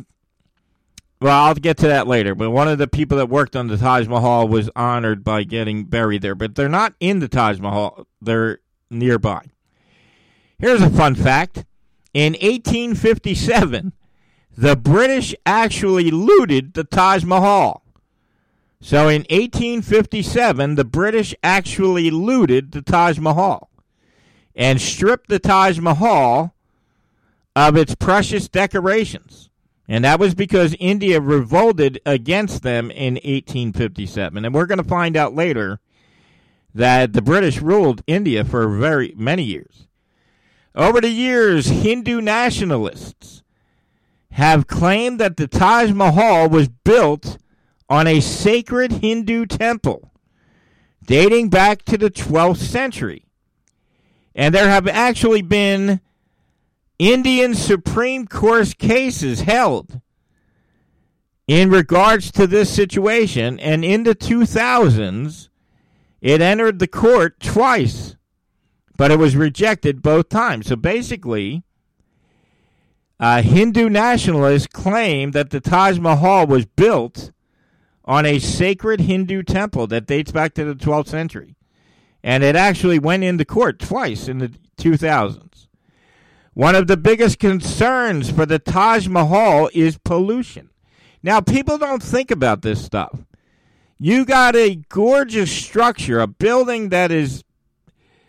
well, 1.20 1.44
I'll 1.44 1.54
get 1.54 1.78
to 1.78 1.88
that 1.88 2.06
later. 2.06 2.34
But 2.34 2.50
one 2.50 2.68
of 2.68 2.78
the 2.78 2.88
people 2.88 3.16
that 3.16 3.30
worked 3.30 3.56
on 3.56 3.68
the 3.68 3.78
Taj 3.78 4.06
Mahal 4.06 4.46
was 4.46 4.68
honored 4.76 5.24
by 5.24 5.44
getting 5.44 5.84
buried 5.84 6.20
there. 6.20 6.34
But 6.34 6.54
they're 6.54 6.68
not 6.68 6.94
in 7.00 7.20
the 7.20 7.28
Taj 7.28 7.58
Mahal, 7.60 8.06
they're 8.20 8.58
nearby. 8.90 9.46
Here's 10.58 10.82
a 10.82 10.90
fun 10.90 11.14
fact 11.14 11.64
in 12.14 12.34
1857, 12.34 13.92
the 14.56 14.76
British 14.76 15.34
actually 15.46 16.10
looted 16.10 16.74
the 16.74 16.84
Taj 16.84 17.24
Mahal. 17.24 17.81
So 18.84 19.08
in 19.08 19.22
1857, 19.30 20.74
the 20.74 20.84
British 20.84 21.36
actually 21.44 22.10
looted 22.10 22.72
the 22.72 22.82
Taj 22.82 23.16
Mahal 23.16 23.70
and 24.56 24.80
stripped 24.80 25.28
the 25.28 25.38
Taj 25.38 25.78
Mahal 25.78 26.52
of 27.54 27.76
its 27.76 27.94
precious 27.94 28.48
decorations. 28.48 29.50
And 29.86 30.04
that 30.04 30.18
was 30.18 30.34
because 30.34 30.74
India 30.80 31.20
revolted 31.20 32.00
against 32.04 32.64
them 32.64 32.90
in 32.90 33.14
1857. 33.14 34.44
And 34.44 34.52
we're 34.52 34.66
going 34.66 34.82
to 34.82 34.84
find 34.84 35.16
out 35.16 35.32
later 35.32 35.78
that 36.74 37.12
the 37.12 37.22
British 37.22 37.62
ruled 37.62 38.02
India 38.08 38.44
for 38.44 38.68
very 38.68 39.14
many 39.16 39.44
years. 39.44 39.86
Over 40.74 41.00
the 41.00 41.08
years, 41.08 41.66
Hindu 41.66 42.20
nationalists 42.20 43.44
have 44.32 44.66
claimed 44.66 45.20
that 45.20 45.36
the 45.36 45.46
Taj 45.46 45.92
Mahal 45.92 46.48
was 46.48 46.68
built 46.68 47.38
on 47.92 48.06
a 48.06 48.20
sacred 48.22 48.90
Hindu 48.90 49.44
temple 49.44 50.10
dating 51.04 51.50
back 51.50 51.84
to 51.84 51.98
the 51.98 52.10
12th 52.10 52.56
century. 52.56 53.26
And 54.34 54.54
there 54.54 54.70
have 54.70 54.88
actually 54.88 55.42
been 55.42 56.00
Indian 56.98 57.54
Supreme 57.54 58.26
Court 58.26 58.78
cases 58.78 59.42
held 59.42 60.00
in 61.46 61.68
regards 61.68 62.32
to 62.32 62.46
this 62.46 62.74
situation. 62.74 63.60
And 63.60 63.84
in 63.84 64.04
the 64.04 64.14
2000s, 64.14 65.50
it 66.22 66.40
entered 66.40 66.78
the 66.78 66.88
court 66.88 67.40
twice, 67.40 68.16
but 68.96 69.10
it 69.10 69.18
was 69.18 69.36
rejected 69.36 70.00
both 70.00 70.30
times. 70.30 70.68
So 70.68 70.76
basically, 70.76 71.62
uh, 73.20 73.42
Hindu 73.42 73.90
nationalists 73.90 74.66
claim 74.66 75.32
that 75.32 75.50
the 75.50 75.60
Taj 75.60 75.98
Mahal 75.98 76.46
was 76.46 76.64
built 76.64 77.32
on 78.04 78.26
a 78.26 78.38
sacred 78.38 79.00
Hindu 79.00 79.42
temple 79.42 79.86
that 79.88 80.06
dates 80.06 80.32
back 80.32 80.54
to 80.54 80.64
the 80.64 80.74
12th 80.74 81.08
century. 81.08 81.54
And 82.22 82.42
it 82.44 82.56
actually 82.56 82.98
went 82.98 83.24
into 83.24 83.44
court 83.44 83.78
twice 83.78 84.28
in 84.28 84.38
the 84.38 84.52
2000s. 84.78 85.66
One 86.54 86.74
of 86.74 86.86
the 86.86 86.96
biggest 86.96 87.38
concerns 87.38 88.30
for 88.30 88.44
the 88.44 88.58
Taj 88.58 89.08
Mahal 89.08 89.70
is 89.72 89.98
pollution. 89.98 90.70
Now, 91.22 91.40
people 91.40 91.78
don't 91.78 92.02
think 92.02 92.30
about 92.30 92.62
this 92.62 92.84
stuff. 92.84 93.24
You 93.98 94.24
got 94.24 94.56
a 94.56 94.76
gorgeous 94.88 95.50
structure, 95.50 96.20
a 96.20 96.26
building 96.26 96.88
that 96.88 97.10
is 97.10 97.44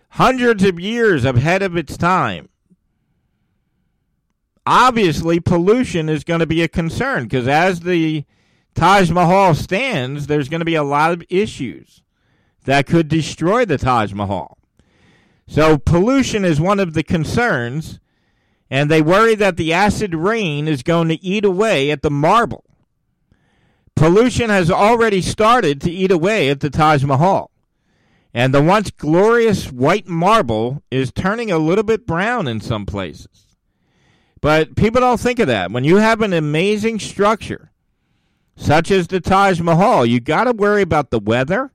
hundreds 0.09 0.63
of 0.63 0.79
years 0.79 1.25
ahead 1.25 1.63
of 1.63 1.75
its 1.75 1.97
time. 1.97 2.49
Obviously, 4.65 5.39
pollution 5.39 6.07
is 6.07 6.23
going 6.23 6.39
to 6.39 6.45
be 6.45 6.61
a 6.61 6.67
concern 6.67 7.23
because 7.23 7.47
as 7.47 7.81
the 7.81 8.23
Taj 8.75 9.11
Mahal 9.11 9.53
stands, 9.55 10.27
there's 10.27 10.49
going 10.49 10.61
to 10.61 10.65
be 10.65 10.75
a 10.75 10.83
lot 10.83 11.11
of 11.11 11.23
issues 11.29 12.01
that 12.65 12.87
could 12.87 13.07
destroy 13.07 13.65
the 13.65 13.77
Taj 13.77 14.13
Mahal. 14.13 14.57
So, 15.47 15.77
pollution 15.77 16.45
is 16.45 16.59
one 16.59 16.79
of 16.79 16.93
the 16.93 17.03
concerns, 17.03 17.99
and 18.69 18.89
they 18.89 19.01
worry 19.01 19.35
that 19.35 19.57
the 19.57 19.73
acid 19.73 20.15
rain 20.15 20.67
is 20.67 20.83
going 20.83 21.09
to 21.09 21.23
eat 21.23 21.45
away 21.45 21.91
at 21.91 22.01
the 22.01 22.09
marble. 22.09 22.63
Pollution 23.95 24.49
has 24.49 24.71
already 24.71 25.21
started 25.21 25.79
to 25.81 25.91
eat 25.91 26.11
away 26.11 26.49
at 26.49 26.61
the 26.61 26.69
Taj 26.69 27.03
Mahal. 27.03 27.51
And 28.33 28.53
the 28.53 28.63
once 28.63 28.89
glorious 28.89 29.71
white 29.71 30.07
marble 30.07 30.81
is 30.89 31.11
turning 31.11 31.51
a 31.51 31.59
little 31.59 31.83
bit 31.83 32.07
brown 32.07 32.47
in 32.47 32.59
some 32.61 32.87
places. 32.87 33.45
But 34.41 34.75
people 34.75 35.01
don't 35.01 35.19
think 35.19 35.37
of 35.37 35.47
that. 35.47 35.71
When 35.71 35.83
you 35.83 35.97
have 35.97 36.21
an 36.21 36.33
amazing 36.33 36.99
structure 36.99 37.71
such 38.55 38.91
as 38.91 39.07
the 39.07 39.19
Taj 39.19 39.59
Mahal. 39.59 40.05
You 40.05 40.19
got 40.19 40.45
to 40.45 40.51
worry 40.51 40.81
about 40.81 41.09
the 41.09 41.19
weather. 41.19 41.71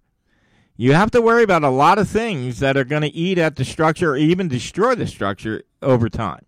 You 0.76 0.92
have 0.92 1.10
to 1.10 1.20
worry 1.20 1.42
about 1.42 1.64
a 1.64 1.70
lot 1.70 1.98
of 1.98 2.08
things 2.08 2.60
that 2.60 2.76
are 2.76 2.84
going 2.84 3.02
to 3.02 3.14
eat 3.14 3.38
at 3.38 3.56
the 3.56 3.64
structure 3.64 4.12
or 4.12 4.16
even 4.16 4.48
destroy 4.48 4.94
the 4.94 5.06
structure 5.06 5.64
over 5.82 6.08
time. 6.08 6.44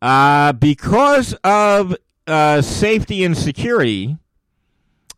Uh, 0.00 0.52
because 0.52 1.34
of 1.44 1.94
uh, 2.26 2.62
safety 2.62 3.24
and 3.24 3.36
security, 3.36 4.16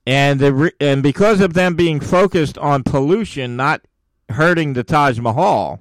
and 0.06 0.40
the 0.40 0.52
re- 0.52 0.72
and 0.80 1.02
because 1.02 1.40
of 1.40 1.54
them 1.54 1.76
being 1.76 2.00
focused 2.00 2.56
on 2.58 2.82
pollution, 2.82 3.56
not 3.56 3.82
hurting 4.30 4.72
the 4.72 4.82
Taj 4.82 5.18
Mahal, 5.18 5.80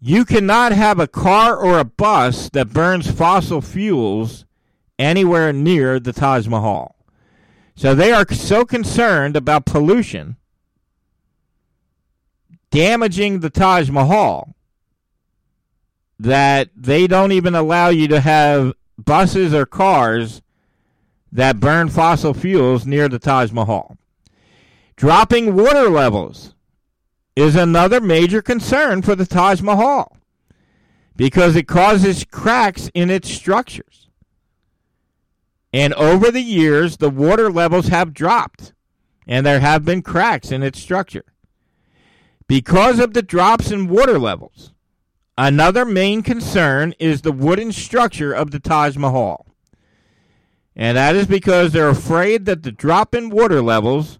you 0.00 0.24
cannot 0.24 0.72
have 0.72 1.00
a 1.00 1.08
car 1.08 1.56
or 1.56 1.78
a 1.78 1.84
bus 1.84 2.50
that 2.50 2.72
burns 2.72 3.10
fossil 3.10 3.60
fuels 3.60 4.44
anywhere 5.02 5.52
near 5.52 5.98
the 5.98 6.12
Taj 6.12 6.46
Mahal. 6.46 6.94
So 7.74 7.94
they 7.94 8.12
are 8.12 8.26
so 8.32 8.64
concerned 8.64 9.36
about 9.36 9.66
pollution 9.66 10.36
damaging 12.70 13.40
the 13.40 13.50
Taj 13.50 13.90
Mahal 13.90 14.54
that 16.18 16.70
they 16.76 17.06
don't 17.06 17.32
even 17.32 17.54
allow 17.54 17.88
you 17.88 18.06
to 18.08 18.20
have 18.20 18.74
buses 18.96 19.52
or 19.52 19.66
cars 19.66 20.40
that 21.32 21.58
burn 21.58 21.88
fossil 21.88 22.32
fuels 22.32 22.86
near 22.86 23.08
the 23.08 23.18
Taj 23.18 23.50
Mahal. 23.50 23.96
Dropping 24.96 25.56
water 25.56 25.90
levels 25.90 26.54
is 27.34 27.56
another 27.56 28.00
major 28.00 28.40
concern 28.40 29.02
for 29.02 29.16
the 29.16 29.26
Taj 29.26 29.60
Mahal 29.60 30.16
because 31.16 31.56
it 31.56 31.66
causes 31.66 32.24
cracks 32.24 32.90
in 32.94 33.10
its 33.10 33.28
structures. 33.28 34.01
And 35.72 35.94
over 35.94 36.30
the 36.30 36.42
years, 36.42 36.98
the 36.98 37.10
water 37.10 37.50
levels 37.50 37.88
have 37.88 38.12
dropped, 38.12 38.74
and 39.26 39.46
there 39.46 39.60
have 39.60 39.84
been 39.84 40.02
cracks 40.02 40.52
in 40.52 40.62
its 40.62 40.78
structure. 40.78 41.24
Because 42.46 42.98
of 42.98 43.14
the 43.14 43.22
drops 43.22 43.70
in 43.70 43.88
water 43.88 44.18
levels, 44.18 44.74
another 45.38 45.86
main 45.86 46.22
concern 46.22 46.92
is 46.98 47.22
the 47.22 47.32
wooden 47.32 47.72
structure 47.72 48.32
of 48.32 48.50
the 48.50 48.60
Taj 48.60 48.96
Mahal. 48.96 49.46
And 50.76 50.96
that 50.96 51.16
is 51.16 51.26
because 51.26 51.72
they're 51.72 51.88
afraid 51.88 52.44
that 52.46 52.62
the 52.62 52.72
drop 52.72 53.14
in 53.14 53.30
water 53.30 53.62
levels 53.62 54.18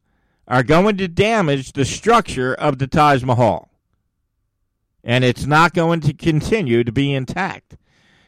are 0.48 0.62
going 0.62 0.96
to 0.98 1.08
damage 1.08 1.72
the 1.72 1.84
structure 1.84 2.54
of 2.54 2.78
the 2.78 2.86
Taj 2.86 3.22
Mahal. 3.22 3.70
And 5.04 5.24
it's 5.24 5.46
not 5.46 5.74
going 5.74 6.00
to 6.00 6.14
continue 6.14 6.84
to 6.84 6.92
be 6.92 7.12
intact. 7.12 7.76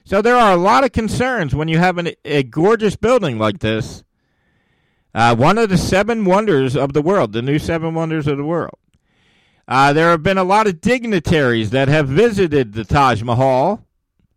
So 0.05 0.21
there 0.21 0.37
are 0.37 0.53
a 0.53 0.57
lot 0.57 0.85
of 0.85 0.93
concerns 0.93 1.55
when 1.55 1.69
you 1.69 1.79
have 1.79 1.97
an, 1.97 2.11
a 2.25 2.43
gorgeous 2.43 2.95
building 2.95 3.39
like 3.39 3.61
this. 3.61 4.05
Uh, 5.15 5.35
one 5.35 5.57
of 5.57 5.71
the 5.71 5.79
seven 5.79 6.25
wonders 6.25 6.77
of 6.77 6.93
the 6.93 7.01
world, 7.01 7.33
the 7.33 7.41
new 7.41 7.59
seven 7.59 7.95
wonders 7.95 8.27
of 8.27 8.37
the 8.37 8.45
world. 8.45 8.79
Uh, 9.67 9.93
there 9.95 10.11
have 10.11 10.23
been 10.23 10.37
a 10.37 10.45
lot 10.45 10.67
of 10.67 10.81
dignitaries 10.81 11.71
that 11.71 11.89
have 11.89 12.07
visited 12.09 12.75
the 12.75 12.85
Taj 12.85 13.23
Mahal 13.23 13.87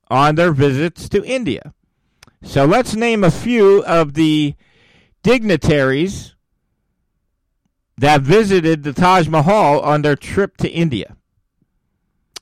on 0.10 0.36
their 0.36 0.54
visits 0.54 1.10
to 1.10 1.26
India. 1.26 1.74
So 2.44 2.64
let's 2.64 2.96
name 2.96 3.24
a 3.24 3.32
few 3.32 3.84
of 3.84 4.14
the 4.14 4.56
dignitaries 5.22 6.36
that 7.98 8.22
visited 8.22 8.84
the 8.84 8.94
Taj 8.94 9.28
Mahal 9.28 9.82
on 9.82 10.02
their 10.02 10.16
trip 10.16 10.56
to 10.58 10.70
India. 10.70 11.18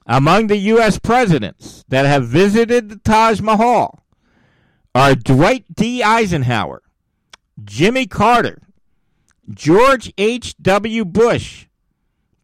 Among 0.06 0.48
the 0.48 0.58
U.S. 0.58 1.00
presidents 1.00 1.84
that 1.88 2.06
have 2.06 2.28
visited 2.28 2.90
the 2.90 2.98
Taj 2.98 3.42
Mahal 3.42 4.06
are 4.94 5.16
Dwight 5.16 5.66
D. 5.74 6.04
Eisenhower, 6.04 6.84
Jimmy 7.64 8.06
Carter, 8.06 8.62
George 9.50 10.14
H.W. 10.18 11.06
Bush, 11.06 11.66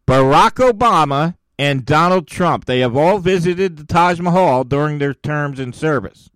Barack 0.06 0.72
Obama, 0.72 1.36
and 1.56 1.84
Donald 1.84 2.26
Trump. 2.26 2.64
They 2.64 2.80
have 2.80 2.96
all 2.96 3.18
visited 3.18 3.76
the 3.76 3.84
Taj 3.84 4.18
Mahal 4.18 4.64
during 4.64 4.98
their 4.98 5.14
terms 5.14 5.60
in 5.60 5.72
service. 5.72 6.30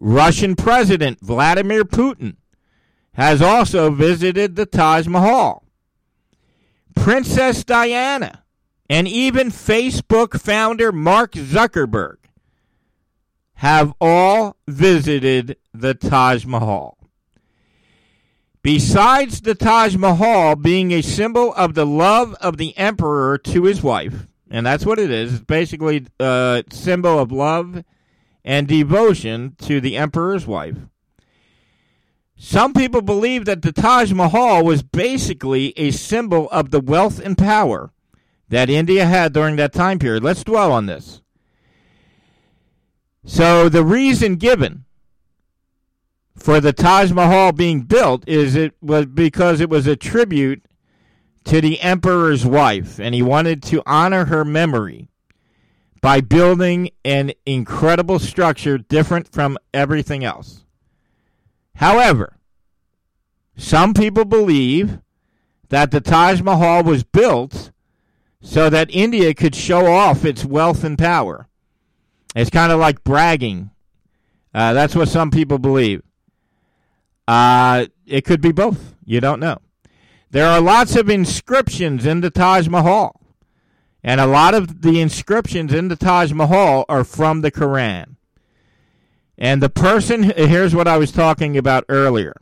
Russian 0.00 0.56
President 0.56 1.20
Vladimir 1.20 1.84
Putin 1.84 2.36
has 3.12 3.42
also 3.42 3.90
visited 3.90 4.56
the 4.56 4.64
Taj 4.64 5.06
Mahal. 5.06 5.64
Princess 6.94 7.64
Diana 7.64 8.44
and 8.88 9.06
even 9.06 9.50
Facebook 9.50 10.40
founder 10.40 10.92
Mark 10.92 11.32
Zuckerberg 11.32 12.16
have 13.54 13.92
all 14.00 14.56
visited 14.66 15.56
the 15.74 15.94
Taj 15.94 16.46
Mahal. 16.46 16.96
Besides 18.62 19.40
the 19.40 19.54
Taj 19.54 19.96
Mahal 19.96 20.56
being 20.56 20.92
a 20.92 21.02
symbol 21.02 21.52
of 21.54 21.74
the 21.74 21.86
love 21.86 22.34
of 22.40 22.56
the 22.56 22.76
emperor 22.76 23.38
to 23.38 23.64
his 23.64 23.82
wife, 23.82 24.26
and 24.50 24.64
that's 24.64 24.86
what 24.86 24.98
it 24.98 25.10
is, 25.10 25.34
it's 25.34 25.44
basically 25.44 26.06
a 26.20 26.64
symbol 26.70 27.18
of 27.18 27.32
love 27.32 27.84
and 28.44 28.66
devotion 28.66 29.56
to 29.62 29.80
the 29.80 29.96
emperor's 29.96 30.46
wife. 30.46 30.76
Some 32.36 32.72
people 32.72 33.02
believe 33.02 33.44
that 33.46 33.62
the 33.62 33.72
Taj 33.72 34.12
Mahal 34.12 34.64
was 34.64 34.82
basically 34.82 35.76
a 35.76 35.90
symbol 35.90 36.48
of 36.50 36.70
the 36.70 36.80
wealth 36.80 37.18
and 37.18 37.36
power 37.36 37.90
that 38.48 38.70
India 38.70 39.04
had 39.06 39.32
during 39.32 39.56
that 39.56 39.72
time 39.72 39.98
period. 39.98 40.22
Let's 40.22 40.44
dwell 40.44 40.72
on 40.72 40.86
this. 40.86 41.22
So, 43.24 43.68
the 43.68 43.84
reason 43.84 44.36
given 44.36 44.84
for 46.34 46.60
the 46.60 46.72
Taj 46.72 47.12
Mahal 47.12 47.52
being 47.52 47.82
built 47.82 48.26
is 48.26 48.54
it 48.54 48.74
was 48.80 49.06
because 49.06 49.60
it 49.60 49.68
was 49.68 49.86
a 49.86 49.96
tribute 49.96 50.64
to 51.44 51.60
the 51.60 51.80
emperor's 51.80 52.46
wife, 52.46 52.98
and 52.98 53.14
he 53.14 53.22
wanted 53.22 53.62
to 53.64 53.82
honor 53.86 54.26
her 54.26 54.44
memory 54.44 55.10
by 56.00 56.20
building 56.20 56.90
an 57.04 57.32
incredible 57.44 58.18
structure 58.18 58.78
different 58.78 59.32
from 59.32 59.58
everything 59.74 60.24
else. 60.24 60.64
However, 61.76 62.36
some 63.56 63.94
people 63.94 64.24
believe 64.24 65.00
that 65.68 65.90
the 65.90 66.00
Taj 66.00 66.40
Mahal 66.40 66.82
was 66.84 67.02
built 67.02 67.72
so 68.40 68.70
that 68.70 68.90
India 68.90 69.34
could 69.34 69.54
show 69.54 69.86
off 69.86 70.24
its 70.24 70.44
wealth 70.44 70.84
and 70.84 70.98
power. 70.98 71.48
It's 72.34 72.50
kind 72.50 72.70
of 72.70 72.78
like 72.78 73.04
bragging. 73.04 73.70
Uh, 74.54 74.72
that's 74.72 74.94
what 74.94 75.08
some 75.08 75.30
people 75.30 75.58
believe. 75.58 76.02
Uh, 77.26 77.86
it 78.06 78.24
could 78.24 78.40
be 78.40 78.52
both. 78.52 78.94
You 79.04 79.20
don't 79.20 79.40
know. 79.40 79.58
There 80.30 80.46
are 80.46 80.60
lots 80.60 80.94
of 80.94 81.08
inscriptions 81.08 82.04
in 82.04 82.20
the 82.20 82.30
Taj 82.30 82.68
Mahal, 82.68 83.20
and 84.02 84.20
a 84.20 84.26
lot 84.26 84.54
of 84.54 84.82
the 84.82 85.00
inscriptions 85.00 85.72
in 85.72 85.88
the 85.88 85.96
Taj 85.96 86.32
Mahal 86.32 86.84
are 86.88 87.04
from 87.04 87.40
the 87.40 87.50
Quran. 87.50 88.16
And 89.38 89.62
the 89.62 89.70
person, 89.70 90.24
here's 90.24 90.74
what 90.74 90.88
I 90.88 90.98
was 90.98 91.12
talking 91.12 91.56
about 91.56 91.84
earlier. 91.88 92.34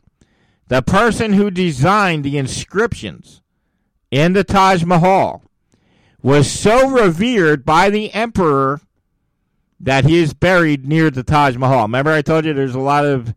The 0.67 0.81
person 0.81 1.33
who 1.33 1.49
designed 1.49 2.25
the 2.25 2.37
inscriptions 2.37 3.41
in 4.11 4.33
the 4.33 4.43
Taj 4.43 4.83
Mahal 4.83 5.46
was 6.21 6.49
so 6.49 6.89
revered 6.89 7.65
by 7.65 7.89
the 7.89 8.13
emperor 8.13 8.81
that 9.79 10.05
he 10.05 10.17
is 10.19 10.33
buried 10.33 10.87
near 10.87 11.11
the 11.11 11.23
Taj 11.23 11.55
Mahal. 11.55 11.83
Remember 11.83 12.11
I 12.11 12.21
told 12.21 12.45
you 12.45 12.53
there's 12.53 12.75
a 12.75 12.79
lot 12.79 13.05
of 13.05 13.33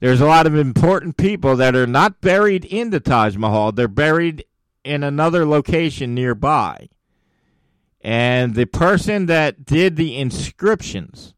there's 0.00 0.20
a 0.20 0.26
lot 0.26 0.46
of 0.46 0.54
important 0.54 1.16
people 1.16 1.56
that 1.56 1.76
are 1.76 1.86
not 1.86 2.20
buried 2.20 2.64
in 2.64 2.90
the 2.90 3.00
Taj 3.00 3.36
Mahal. 3.36 3.72
They're 3.72 3.86
buried 3.86 4.44
in 4.82 5.04
another 5.04 5.44
location 5.44 6.14
nearby. 6.14 6.88
And 8.00 8.54
the 8.54 8.64
person 8.64 9.26
that 9.26 9.66
did 9.66 9.96
the 9.96 10.16
inscriptions 10.16 11.34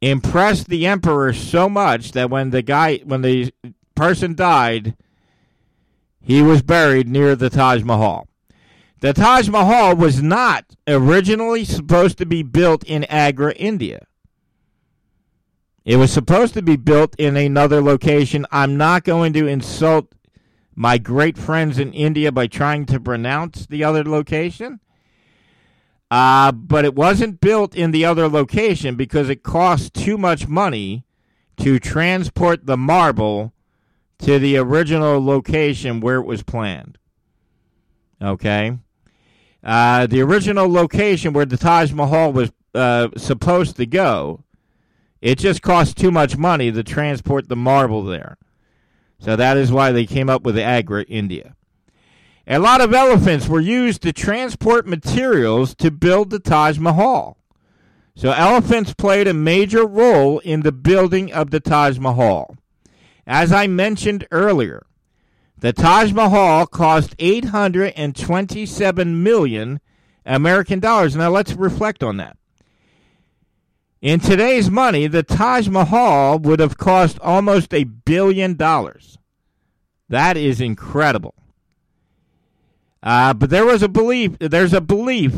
impressed 0.00 0.68
the 0.68 0.86
emperor 0.86 1.32
so 1.32 1.68
much 1.68 2.12
that 2.12 2.30
when 2.30 2.50
the 2.50 2.62
guy 2.62 2.98
when 2.98 3.22
the 3.22 3.52
person 3.94 4.34
died, 4.34 4.96
he 6.20 6.40
was 6.40 6.62
buried 6.62 7.08
near 7.08 7.34
the 7.34 7.50
Taj 7.50 7.82
Mahal. 7.82 8.28
The 9.04 9.12
Taj 9.12 9.50
Mahal 9.50 9.96
was 9.96 10.22
not 10.22 10.64
originally 10.88 11.66
supposed 11.66 12.16
to 12.16 12.24
be 12.24 12.42
built 12.42 12.82
in 12.84 13.04
Agra, 13.04 13.52
India. 13.52 14.06
It 15.84 15.96
was 15.96 16.10
supposed 16.10 16.54
to 16.54 16.62
be 16.62 16.76
built 16.76 17.14
in 17.18 17.36
another 17.36 17.82
location. 17.82 18.46
I'm 18.50 18.78
not 18.78 19.04
going 19.04 19.34
to 19.34 19.46
insult 19.46 20.14
my 20.74 20.96
great 20.96 21.36
friends 21.36 21.78
in 21.78 21.92
India 21.92 22.32
by 22.32 22.46
trying 22.46 22.86
to 22.86 22.98
pronounce 22.98 23.66
the 23.66 23.84
other 23.84 24.04
location. 24.04 24.80
Uh, 26.10 26.50
but 26.52 26.86
it 26.86 26.94
wasn't 26.94 27.42
built 27.42 27.74
in 27.76 27.90
the 27.90 28.06
other 28.06 28.26
location 28.26 28.96
because 28.96 29.28
it 29.28 29.42
cost 29.42 29.92
too 29.92 30.16
much 30.16 30.48
money 30.48 31.04
to 31.58 31.78
transport 31.78 32.64
the 32.64 32.78
marble 32.78 33.52
to 34.20 34.38
the 34.38 34.56
original 34.56 35.22
location 35.22 36.00
where 36.00 36.16
it 36.16 36.26
was 36.26 36.42
planned. 36.42 36.96
Okay? 38.22 38.78
Uh, 39.64 40.06
the 40.06 40.20
original 40.20 40.70
location 40.70 41.32
where 41.32 41.46
the 41.46 41.56
Taj 41.56 41.92
Mahal 41.92 42.32
was 42.32 42.52
uh, 42.74 43.08
supposed 43.16 43.76
to 43.76 43.86
go 43.86 44.44
it 45.24 45.38
just 45.38 45.62
cost 45.62 45.96
too 45.96 46.10
much 46.10 46.36
money 46.36 46.70
to 46.70 46.84
transport 46.84 47.48
the 47.48 47.56
marble 47.56 48.04
there. 48.04 48.36
So 49.18 49.36
that 49.36 49.56
is 49.56 49.72
why 49.72 49.90
they 49.90 50.04
came 50.04 50.28
up 50.28 50.42
with 50.42 50.58
Agra, 50.58 51.04
India. 51.04 51.56
A 52.46 52.58
lot 52.58 52.82
of 52.82 52.92
elephants 52.92 53.48
were 53.48 53.58
used 53.58 54.02
to 54.02 54.12
transport 54.12 54.86
materials 54.86 55.74
to 55.76 55.90
build 55.90 56.28
the 56.28 56.38
Taj 56.38 56.78
Mahal. 56.78 57.38
So 58.14 58.32
elephants 58.32 58.92
played 58.92 59.26
a 59.26 59.32
major 59.32 59.86
role 59.86 60.40
in 60.40 60.60
the 60.60 60.72
building 60.72 61.32
of 61.32 61.50
the 61.50 61.60
Taj 61.60 61.98
Mahal. 61.98 62.58
As 63.26 63.50
I 63.50 63.66
mentioned 63.66 64.26
earlier, 64.30 64.84
the 65.64 65.72
Taj 65.72 66.12
Mahal 66.12 66.66
cost 66.66 67.14
827 67.18 69.22
million 69.22 69.80
American 70.26 70.78
dollars. 70.78 71.16
Now 71.16 71.30
let's 71.30 71.54
reflect 71.54 72.02
on 72.02 72.18
that. 72.18 72.36
In 74.02 74.20
today's 74.20 74.70
money, 74.70 75.06
the 75.06 75.22
Taj 75.22 75.68
Mahal 75.68 76.38
would 76.38 76.60
have 76.60 76.76
cost 76.76 77.18
almost 77.20 77.72
a 77.72 77.84
billion 77.84 78.56
dollars. 78.56 79.16
That 80.10 80.36
is 80.36 80.60
incredible. 80.60 81.34
Uh, 83.02 83.32
but 83.32 83.48
there 83.48 83.64
was 83.64 83.82
a 83.82 83.88
belief, 83.88 84.38
there's 84.40 84.74
a 84.74 84.82
belief, 84.82 85.34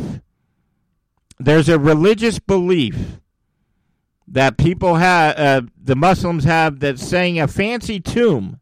there's 1.39 1.69
a 1.69 1.79
religious 1.79 2.41
belief 2.41 3.21
that 4.27 4.59
people 4.59 4.97
have, 4.97 5.39
uh, 5.39 5.63
the 5.81 5.95
Muslims 5.95 6.43
have, 6.43 6.81
that 6.81 6.99
saying 6.99 7.39
a 7.39 7.47
fancy 7.47 8.01
tomb 8.01 8.59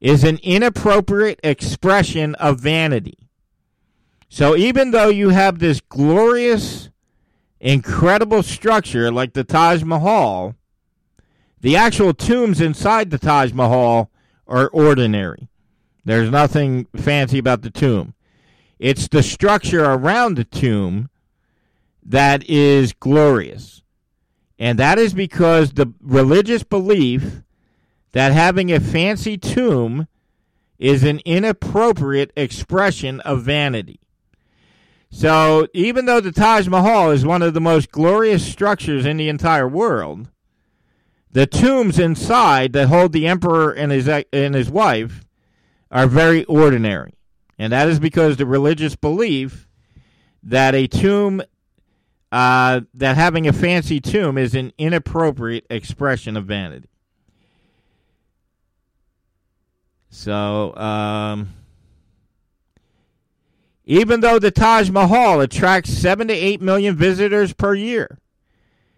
is 0.00 0.24
an 0.24 0.38
inappropriate 0.42 1.40
expression 1.42 2.34
of 2.36 2.60
vanity. 2.60 3.28
So 4.28 4.56
even 4.56 4.90
though 4.90 5.08
you 5.08 5.30
have 5.30 5.58
this 5.58 5.80
glorious 5.80 6.90
incredible 7.60 8.42
structure 8.42 9.10
like 9.10 9.32
the 9.32 9.44
Taj 9.44 9.82
Mahal, 9.82 10.54
the 11.60 11.76
actual 11.76 12.12
tombs 12.12 12.60
inside 12.60 13.10
the 13.10 13.18
Taj 13.18 13.52
Mahal 13.52 14.10
are 14.46 14.68
ordinary. 14.68 15.48
There's 16.04 16.30
nothing 16.30 16.86
fancy 16.96 17.38
about 17.38 17.62
the 17.62 17.70
tomb. 17.70 18.14
It's 18.78 19.08
the 19.08 19.22
structure 19.22 19.84
around 19.84 20.36
the 20.36 20.44
tomb 20.44 21.08
that 22.04 22.48
is 22.48 22.92
glorious. 22.92 23.82
And 24.58 24.78
that 24.78 24.98
is 24.98 25.14
because 25.14 25.72
the 25.72 25.92
religious 26.00 26.62
belief 26.62 27.42
that 28.16 28.32
having 28.32 28.72
a 28.72 28.80
fancy 28.80 29.36
tomb 29.36 30.08
is 30.78 31.04
an 31.04 31.20
inappropriate 31.26 32.32
expression 32.34 33.20
of 33.20 33.42
vanity. 33.42 34.00
So 35.10 35.68
even 35.74 36.06
though 36.06 36.22
the 36.22 36.32
Taj 36.32 36.66
Mahal 36.66 37.10
is 37.10 37.26
one 37.26 37.42
of 37.42 37.52
the 37.52 37.60
most 37.60 37.90
glorious 37.90 38.42
structures 38.42 39.04
in 39.04 39.18
the 39.18 39.28
entire 39.28 39.68
world, 39.68 40.30
the 41.30 41.46
tombs 41.46 41.98
inside 41.98 42.72
that 42.72 42.88
hold 42.88 43.12
the 43.12 43.26
emperor 43.26 43.70
and 43.70 43.92
his 43.92 44.08
and 44.08 44.54
his 44.54 44.70
wife 44.70 45.22
are 45.90 46.06
very 46.06 46.42
ordinary. 46.44 47.12
And 47.58 47.70
that 47.74 47.86
is 47.86 48.00
because 48.00 48.38
the 48.38 48.46
religious 48.46 48.96
belief 48.96 49.68
that 50.42 50.74
a 50.74 50.86
tomb 50.86 51.42
uh, 52.32 52.80
that 52.94 53.18
having 53.18 53.46
a 53.46 53.52
fancy 53.52 54.00
tomb 54.00 54.38
is 54.38 54.54
an 54.54 54.72
inappropriate 54.78 55.66
expression 55.68 56.38
of 56.38 56.46
vanity. 56.46 56.88
So, 60.08 60.74
um, 60.76 61.50
even 63.84 64.20
though 64.20 64.38
the 64.38 64.50
Taj 64.50 64.90
Mahal 64.90 65.40
attracts 65.40 65.90
7 65.90 66.28
to 66.28 66.34
8 66.34 66.60
million 66.60 66.96
visitors 66.96 67.52
per 67.52 67.74
year, 67.74 68.18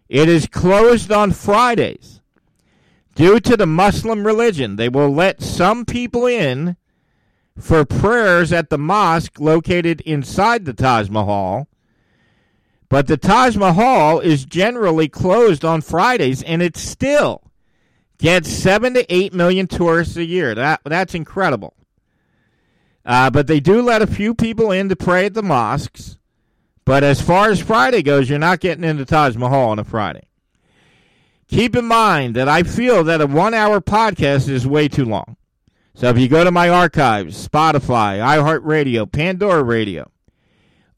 it 0.09 0.29
is 0.29 0.47
closed 0.47 1.13
on 1.13 1.33
Fridays. 1.33 2.21
Due 3.15 3.41
to 3.41 3.57
the 3.57 3.67
Muslim 3.67 4.25
religion, 4.25 4.77
they 4.77 4.89
will 4.89 5.11
let 5.11 5.43
some 5.43 5.85
people 5.85 6.27
in 6.27 6.77
for 7.59 7.85
prayers 7.85 8.53
at 8.53 8.71
the 8.71 8.79
mosque 8.79 9.41
located 9.41 10.01
inside 10.03 10.65
the 10.65 10.73
Taj 10.73 11.11
Mahal. 11.11 11.69
But 12.89 13.07
the 13.07 13.17
Taj 13.17 13.57
Mahal 13.57 14.21
is 14.21 14.47
generally 14.47 15.09
closed 15.09 15.65
on 15.65 15.83
Fridays, 15.83 16.43
and 16.43 16.63
it's 16.63 16.81
still 16.81 17.48
gets 18.19 18.51
seven 18.51 18.95
to 18.95 19.15
eight 19.15 19.33
million 19.33 19.67
tourists 19.67 20.17
a 20.17 20.25
year. 20.25 20.55
That 20.55 20.81
that's 20.85 21.15
incredible. 21.15 21.75
Uh, 23.05 23.31
but 23.31 23.47
they 23.47 23.61
do 23.61 23.81
let 23.81 24.03
a 24.03 24.07
few 24.07 24.35
people 24.35 24.71
in 24.71 24.89
to 24.91 24.97
pray 24.97 25.27
at 25.27 25.35
the 25.35 25.43
mosques. 25.43 26.19
But 26.85 27.05
as 27.05 27.21
far 27.21 27.51
as 27.51 27.61
Friday 27.61 28.03
goes, 28.03 28.29
you're 28.29 28.39
not 28.39 28.61
getting 28.61 28.85
into 28.85 29.05
Taj 29.05 29.37
Mahal 29.37 29.71
on 29.71 29.79
a 29.79 29.85
Friday. 29.85 30.29
Keep 31.49 31.77
in 31.77 31.87
mind 31.87 32.37
that 32.37 32.49
I 32.49 32.63
feel 32.63 33.05
that 33.05 33.23
a 33.23 33.27
one 33.27 33.55
hour 33.55 33.81
podcast 33.81 34.49
is 34.49 34.67
way 34.67 34.89
too 34.89 35.05
long. 35.05 35.37
So 35.95 36.09
if 36.09 36.19
you 36.19 36.29
go 36.29 36.45
to 36.45 36.51
my 36.51 36.69
archives, 36.69 37.49
Spotify, 37.49 38.21
iHeartRadio, 38.21 39.11
Pandora 39.11 39.63
Radio, 39.63 40.11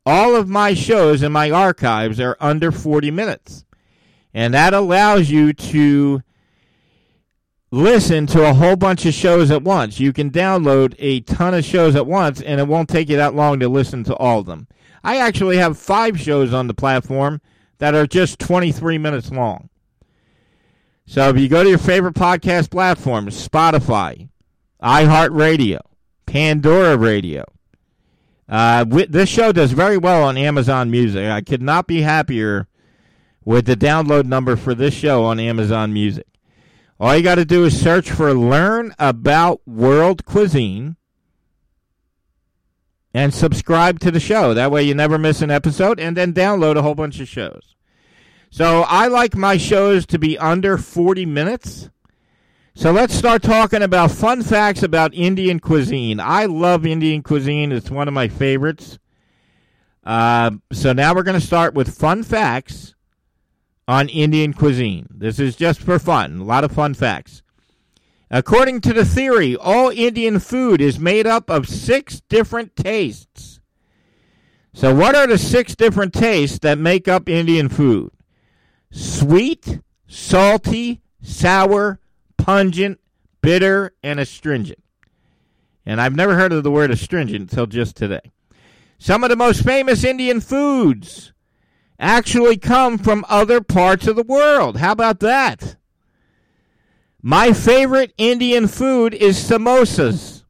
all 0.04 0.34
of 0.34 0.48
my 0.48 0.74
shows 0.74 1.22
in 1.22 1.32
my 1.32 1.50
archives 1.50 2.18
are 2.20 2.36
under 2.40 2.72
40 2.72 3.10
minutes. 3.10 3.64
And 4.34 4.52
that 4.54 4.74
allows 4.74 5.30
you 5.30 5.52
to 5.52 6.22
listen 7.70 8.26
to 8.26 8.48
a 8.48 8.54
whole 8.54 8.76
bunch 8.76 9.06
of 9.06 9.14
shows 9.14 9.50
at 9.50 9.62
once. 9.62 10.00
You 10.00 10.12
can 10.12 10.30
download 10.30 10.94
a 10.98 11.20
ton 11.20 11.54
of 11.54 11.64
shows 11.64 11.94
at 11.94 12.06
once, 12.06 12.40
and 12.40 12.60
it 12.60 12.66
won't 12.66 12.88
take 12.88 13.08
you 13.08 13.16
that 13.16 13.34
long 13.34 13.60
to 13.60 13.68
listen 13.68 14.04
to 14.04 14.16
all 14.16 14.40
of 14.40 14.46
them. 14.46 14.66
I 15.02 15.16
actually 15.18 15.56
have 15.58 15.78
five 15.78 16.20
shows 16.20 16.52
on 16.52 16.66
the 16.66 16.74
platform 16.74 17.40
that 17.78 17.94
are 17.94 18.06
just 18.06 18.38
23 18.38 18.98
minutes 18.98 19.30
long. 19.30 19.68
So 21.06 21.28
if 21.28 21.38
you 21.38 21.48
go 21.48 21.64
to 21.64 21.68
your 21.68 21.78
favorite 21.78 22.14
podcast 22.14 22.70
platforms, 22.70 23.48
Spotify, 23.48 24.28
iHeartRadio, 24.82 25.80
Pandora 26.26 26.96
Radio, 26.96 27.44
uh, 28.48 28.84
this 28.84 29.28
show 29.28 29.52
does 29.52 29.72
very 29.72 29.96
well 29.96 30.22
on 30.22 30.36
Amazon 30.36 30.90
Music. 30.90 31.28
I 31.28 31.40
could 31.40 31.62
not 31.62 31.86
be 31.86 32.02
happier 32.02 32.68
with 33.44 33.66
the 33.66 33.76
download 33.76 34.26
number 34.26 34.56
for 34.56 34.74
this 34.74 34.92
show 34.92 35.24
on 35.24 35.40
Amazon 35.40 35.92
Music. 35.92 36.26
All 37.00 37.16
you 37.16 37.22
got 37.22 37.36
to 37.36 37.46
do 37.46 37.64
is 37.64 37.80
search 37.80 38.10
for 38.10 38.34
Learn 38.34 38.94
About 38.98 39.66
World 39.66 40.26
Cuisine 40.26 40.96
and 43.14 43.32
subscribe 43.32 44.00
to 44.00 44.10
the 44.10 44.20
show. 44.20 44.52
That 44.52 44.70
way 44.70 44.82
you 44.82 44.92
never 44.94 45.16
miss 45.16 45.40
an 45.40 45.50
episode 45.50 45.98
and 45.98 46.14
then 46.14 46.34
download 46.34 46.76
a 46.76 46.82
whole 46.82 46.94
bunch 46.94 47.18
of 47.18 47.26
shows. 47.26 47.74
So 48.50 48.82
I 48.86 49.06
like 49.06 49.34
my 49.34 49.56
shows 49.56 50.04
to 50.08 50.18
be 50.18 50.36
under 50.36 50.76
40 50.76 51.24
minutes. 51.24 51.88
So 52.74 52.92
let's 52.92 53.14
start 53.14 53.42
talking 53.42 53.82
about 53.82 54.10
fun 54.10 54.42
facts 54.42 54.82
about 54.82 55.14
Indian 55.14 55.58
cuisine. 55.58 56.20
I 56.20 56.44
love 56.44 56.84
Indian 56.84 57.22
cuisine, 57.22 57.72
it's 57.72 57.90
one 57.90 58.08
of 58.08 58.14
my 58.14 58.28
favorites. 58.28 58.98
Uh, 60.04 60.50
so 60.70 60.92
now 60.92 61.14
we're 61.14 61.22
going 61.22 61.40
to 61.40 61.46
start 61.46 61.72
with 61.72 61.96
fun 61.96 62.24
facts 62.24 62.94
on 63.90 64.08
Indian 64.08 64.52
cuisine. 64.54 65.08
This 65.10 65.40
is 65.40 65.56
just 65.56 65.80
for 65.80 65.98
fun, 65.98 66.38
a 66.38 66.44
lot 66.44 66.62
of 66.62 66.70
fun 66.70 66.94
facts. 66.94 67.42
According 68.30 68.82
to 68.82 68.92
the 68.92 69.04
theory, 69.04 69.56
all 69.56 69.90
Indian 69.90 70.38
food 70.38 70.80
is 70.80 71.00
made 71.00 71.26
up 71.26 71.50
of 71.50 71.68
six 71.68 72.20
different 72.28 72.76
tastes. 72.76 73.58
So, 74.72 74.94
what 74.94 75.16
are 75.16 75.26
the 75.26 75.36
six 75.36 75.74
different 75.74 76.14
tastes 76.14 76.60
that 76.60 76.78
make 76.78 77.08
up 77.08 77.28
Indian 77.28 77.68
food? 77.68 78.12
sweet, 78.92 79.80
salty, 80.06 81.00
sour, 81.20 81.98
pungent, 82.38 83.00
bitter, 83.42 83.92
and 84.04 84.20
astringent. 84.20 84.82
And 85.84 86.00
I've 86.00 86.14
never 86.14 86.36
heard 86.36 86.52
of 86.52 86.62
the 86.62 86.70
word 86.70 86.92
astringent 86.92 87.50
until 87.50 87.66
just 87.66 87.96
today. 87.96 88.30
Some 88.98 89.24
of 89.24 89.30
the 89.30 89.36
most 89.36 89.64
famous 89.64 90.04
Indian 90.04 90.40
foods 90.40 91.32
actually 92.00 92.56
come 92.56 92.98
from 92.98 93.24
other 93.28 93.60
parts 93.60 94.06
of 94.06 94.16
the 94.16 94.22
world. 94.22 94.78
How 94.78 94.92
about 94.92 95.20
that? 95.20 95.76
My 97.22 97.52
favorite 97.52 98.14
Indian 98.16 98.66
food 98.66 99.14
is 99.14 99.36
samosas. 99.36 100.42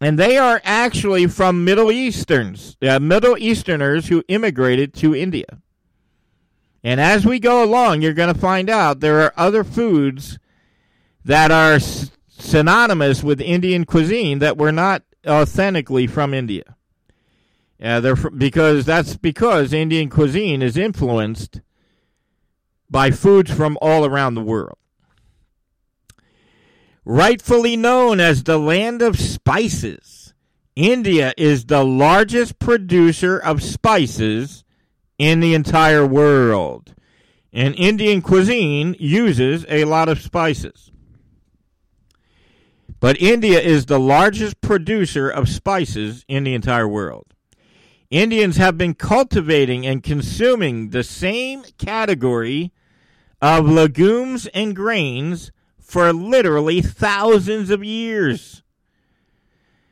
And 0.00 0.18
they 0.18 0.36
are 0.36 0.60
actually 0.64 1.26
from 1.28 1.64
Middle 1.64 1.90
Easterns, 1.90 2.76
uh, 2.82 2.98
Middle 2.98 3.38
Easterners 3.38 4.08
who 4.08 4.22
immigrated 4.28 4.92
to 4.94 5.14
India. 5.14 5.46
And 6.82 7.00
as 7.00 7.24
we 7.24 7.38
go 7.38 7.64
along, 7.64 8.02
you're 8.02 8.12
going 8.12 8.32
to 8.32 8.38
find 8.38 8.68
out 8.68 9.00
there 9.00 9.20
are 9.20 9.32
other 9.36 9.64
foods 9.64 10.38
that 11.24 11.50
are 11.50 11.80
synonymous 12.28 13.22
with 13.22 13.40
Indian 13.40 13.86
cuisine 13.86 14.40
that 14.40 14.58
were 14.58 14.72
not 14.72 15.02
authentically 15.26 16.06
from 16.06 16.34
India. 16.34 16.76
Uh, 17.84 18.00
they're 18.00 18.16
because 18.16 18.86
that's 18.86 19.14
because 19.18 19.74
Indian 19.74 20.08
cuisine 20.08 20.62
is 20.62 20.78
influenced 20.78 21.60
by 22.88 23.10
foods 23.10 23.50
from 23.50 23.76
all 23.82 24.06
around 24.06 24.34
the 24.34 24.40
world. 24.40 24.78
Rightfully 27.04 27.76
known 27.76 28.20
as 28.20 28.44
the 28.44 28.56
land 28.56 29.02
of 29.02 29.18
spices, 29.18 30.32
India 30.74 31.34
is 31.36 31.66
the 31.66 31.84
largest 31.84 32.58
producer 32.58 33.36
of 33.36 33.62
spices 33.62 34.64
in 35.18 35.40
the 35.40 35.52
entire 35.52 36.06
world. 36.06 36.94
And 37.52 37.74
Indian 37.74 38.22
cuisine 38.22 38.96
uses 38.98 39.66
a 39.68 39.84
lot 39.84 40.08
of 40.08 40.22
spices. 40.22 40.90
But 42.98 43.20
India 43.20 43.60
is 43.60 43.84
the 43.84 44.00
largest 44.00 44.62
producer 44.62 45.28
of 45.28 45.50
spices 45.50 46.24
in 46.26 46.44
the 46.44 46.54
entire 46.54 46.88
world. 46.88 47.33
Indians 48.14 48.58
have 48.58 48.78
been 48.78 48.94
cultivating 48.94 49.84
and 49.84 50.00
consuming 50.00 50.90
the 50.90 51.02
same 51.02 51.64
category 51.78 52.72
of 53.42 53.68
legumes 53.68 54.46
and 54.54 54.76
grains 54.76 55.50
for 55.80 56.12
literally 56.12 56.80
thousands 56.80 57.70
of 57.70 57.82
years. 57.82 58.62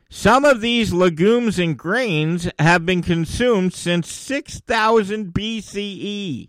Some 0.09 0.45
of 0.45 0.61
these 0.61 0.93
legumes 0.93 1.59
and 1.59 1.77
grains 1.77 2.49
have 2.59 2.85
been 2.85 3.01
consumed 3.01 3.73
since 3.73 4.09
6000 4.09 5.33
BCE. 5.33 6.47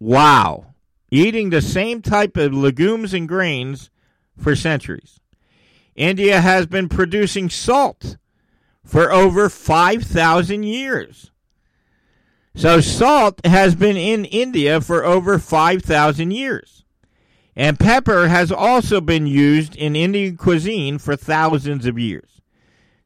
Wow. 0.00 0.76
Eating 1.10 1.50
the 1.50 1.60
same 1.60 2.00
type 2.00 2.38
of 2.38 2.54
legumes 2.54 3.12
and 3.12 3.28
grains 3.28 3.90
for 4.34 4.56
centuries. 4.56 5.20
India 5.94 6.40
has 6.40 6.64
been 6.64 6.88
producing 6.88 7.50
salt 7.50 8.16
for 8.86 9.12
over 9.12 9.48
5,000 9.48 10.62
years. 10.62 11.30
So, 12.54 12.80
salt 12.80 13.44
has 13.44 13.74
been 13.74 13.98
in 13.98 14.24
India 14.24 14.80
for 14.80 15.04
over 15.04 15.38
5,000 15.38 16.30
years. 16.30 16.84
And 17.54 17.78
pepper 17.78 18.28
has 18.28 18.52
also 18.52 19.00
been 19.00 19.26
used 19.26 19.76
in 19.76 19.96
Indian 19.96 20.36
cuisine 20.36 20.98
for 20.98 21.16
thousands 21.16 21.84
of 21.86 21.98
years. 21.98 22.40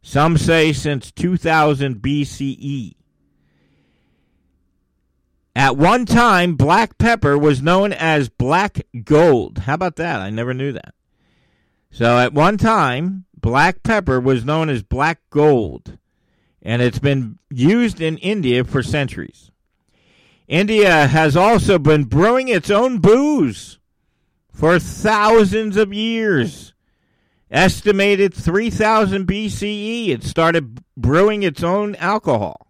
Some 0.03 0.37
say 0.37 0.73
since 0.73 1.11
2000 1.13 1.97
BCE. 1.97 2.95
At 5.55 5.77
one 5.77 6.07
time, 6.07 6.55
black 6.55 6.97
pepper 6.99 7.37
was 7.37 7.63
known 7.63 7.93
as 7.93 8.29
black 8.29 8.87
gold. 9.05 9.59
How 9.59 9.75
about 9.75 9.97
that? 9.97 10.21
I 10.21 10.31
never 10.31 10.55
knew 10.55 10.73
that. 10.73 10.95
So 11.91 12.19
at 12.19 12.33
one 12.33 12.57
time, 12.57 13.25
black 13.41 13.83
pepper 13.83 14.21
was 14.21 14.45
known 14.45 14.69
as 14.69 14.83
black 14.83 15.21
gold, 15.31 15.99
and 16.63 16.83
it's 16.83 16.99
been 16.99 17.39
used 17.51 18.01
in 18.01 18.19
India 18.19 18.65
for 18.65 18.83
centuries. 18.83 19.51
India 20.49 21.07
has 21.07 21.37
also 21.37 21.79
been 21.79 22.05
brewing 22.05 22.49
its 22.49 22.71
own 22.71 22.99
booze 22.99 23.79
for 24.53 24.79
thousands 24.79 25.77
of 25.77 25.95
years. 25.95 26.73
Estimated 27.51 28.33
3000 28.33 29.27
BCE, 29.27 30.09
it 30.09 30.23
started 30.23 30.81
brewing 30.97 31.43
its 31.43 31.63
own 31.63 31.95
alcohol. 31.97 32.69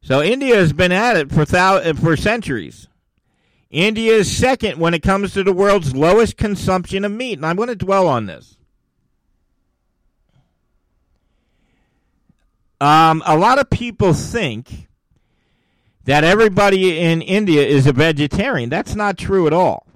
So 0.00 0.22
India 0.22 0.56
has 0.56 0.72
been 0.72 0.92
at 0.92 1.16
it 1.16 1.30
for 1.32 1.44
thou- 1.44 1.92
for 1.94 2.16
centuries. 2.16 2.88
India 3.70 4.12
is 4.12 4.36
second 4.36 4.78
when 4.78 4.94
it 4.94 5.02
comes 5.02 5.32
to 5.32 5.42
the 5.42 5.52
world's 5.52 5.94
lowest 5.94 6.36
consumption 6.36 7.04
of 7.04 7.12
meat, 7.12 7.38
and 7.38 7.46
I'm 7.46 7.56
going 7.56 7.68
to 7.68 7.76
dwell 7.76 8.06
on 8.06 8.26
this. 8.26 8.58
Um, 12.82 13.22
a 13.24 13.36
lot 13.36 13.60
of 13.60 13.70
people 13.70 14.12
think 14.12 14.88
that 16.02 16.24
everybody 16.24 16.98
in 16.98 17.22
India 17.22 17.64
is 17.64 17.86
a 17.86 17.92
vegetarian. 17.92 18.70
That's 18.70 18.96
not 18.96 19.16
true 19.16 19.46
at 19.46 19.52
all. 19.52 19.86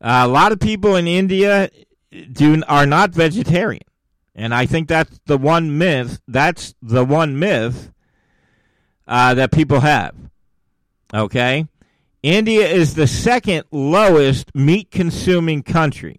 Uh, 0.00 0.22
a 0.24 0.28
lot 0.28 0.50
of 0.50 0.58
people 0.58 0.96
in 0.96 1.06
India 1.06 1.70
do 2.32 2.60
are 2.66 2.84
not 2.84 3.10
vegetarian, 3.14 3.84
and 4.34 4.52
I 4.52 4.66
think 4.66 4.88
that's 4.88 5.20
the 5.26 5.38
one 5.38 5.78
myth. 5.78 6.20
That's 6.26 6.74
the 6.82 7.04
one 7.04 7.38
myth 7.38 7.92
uh, 9.06 9.34
that 9.34 9.52
people 9.52 9.78
have. 9.78 10.16
Okay, 11.14 11.68
India 12.24 12.66
is 12.66 12.94
the 12.94 13.06
second 13.06 13.66
lowest 13.70 14.52
meat 14.52 14.90
consuming 14.90 15.62
country, 15.62 16.18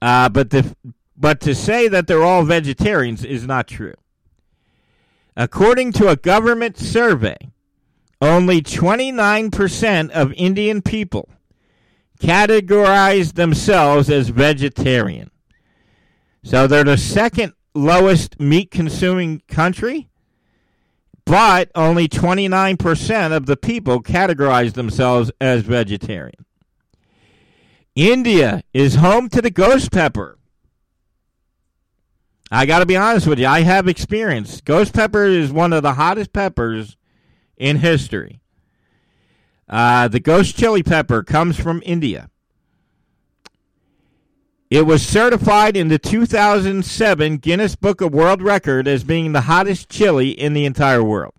uh, 0.00 0.30
but 0.30 0.48
the 0.48 0.74
but 1.14 1.38
to 1.42 1.54
say 1.54 1.86
that 1.88 2.06
they're 2.06 2.24
all 2.24 2.44
vegetarians 2.44 3.22
is 3.22 3.46
not 3.46 3.66
true. 3.66 3.92
According 5.36 5.92
to 5.92 6.08
a 6.08 6.16
government 6.16 6.78
survey, 6.78 7.36
only 8.20 8.62
29% 8.62 10.10
of 10.10 10.32
Indian 10.32 10.80
people 10.80 11.28
categorize 12.18 13.34
themselves 13.34 14.08
as 14.08 14.30
vegetarian. 14.30 15.30
So 16.42 16.66
they're 16.66 16.84
the 16.84 16.96
second 16.96 17.52
lowest 17.74 18.40
meat 18.40 18.70
consuming 18.70 19.42
country, 19.48 20.08
but 21.26 21.70
only 21.74 22.08
29% 22.08 23.36
of 23.36 23.46
the 23.46 23.56
people 23.56 24.02
categorize 24.02 24.72
themselves 24.72 25.30
as 25.40 25.62
vegetarian. 25.62 26.46
India 27.94 28.62
is 28.72 28.96
home 28.96 29.28
to 29.30 29.42
the 29.42 29.50
ghost 29.50 29.90
pepper, 29.90 30.38
I 32.50 32.66
got 32.66 32.78
to 32.78 32.86
be 32.86 32.96
honest 32.96 33.26
with 33.26 33.38
you. 33.38 33.46
I 33.46 33.60
have 33.60 33.88
experience. 33.88 34.60
Ghost 34.60 34.92
pepper 34.92 35.24
is 35.24 35.50
one 35.50 35.72
of 35.72 35.82
the 35.82 35.94
hottest 35.94 36.32
peppers 36.32 36.96
in 37.56 37.78
history. 37.78 38.40
Uh, 39.68 40.06
the 40.06 40.20
ghost 40.20 40.56
chili 40.56 40.82
pepper 40.82 41.22
comes 41.24 41.58
from 41.58 41.82
India. 41.84 42.30
It 44.70 44.86
was 44.86 45.06
certified 45.06 45.76
in 45.76 45.88
the 45.88 45.98
2007 45.98 47.36
Guinness 47.38 47.76
Book 47.76 48.00
of 48.00 48.12
World 48.12 48.42
Record 48.42 48.88
as 48.88 49.04
being 49.04 49.32
the 49.32 49.42
hottest 49.42 49.88
chili 49.88 50.30
in 50.30 50.54
the 50.54 50.64
entire 50.64 51.02
world. 51.02 51.34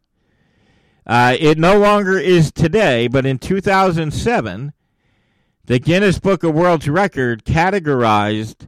Uh, 1.06 1.36
it 1.40 1.58
no 1.58 1.78
longer 1.80 2.18
is 2.18 2.52
today, 2.52 3.08
but 3.08 3.26
in 3.26 3.38
2007, 3.38 4.74
the 5.66 5.80
Guinness 5.80 6.20
Book 6.20 6.44
of 6.44 6.54
World 6.54 6.86
Record 6.88 7.46
categorized 7.46 8.68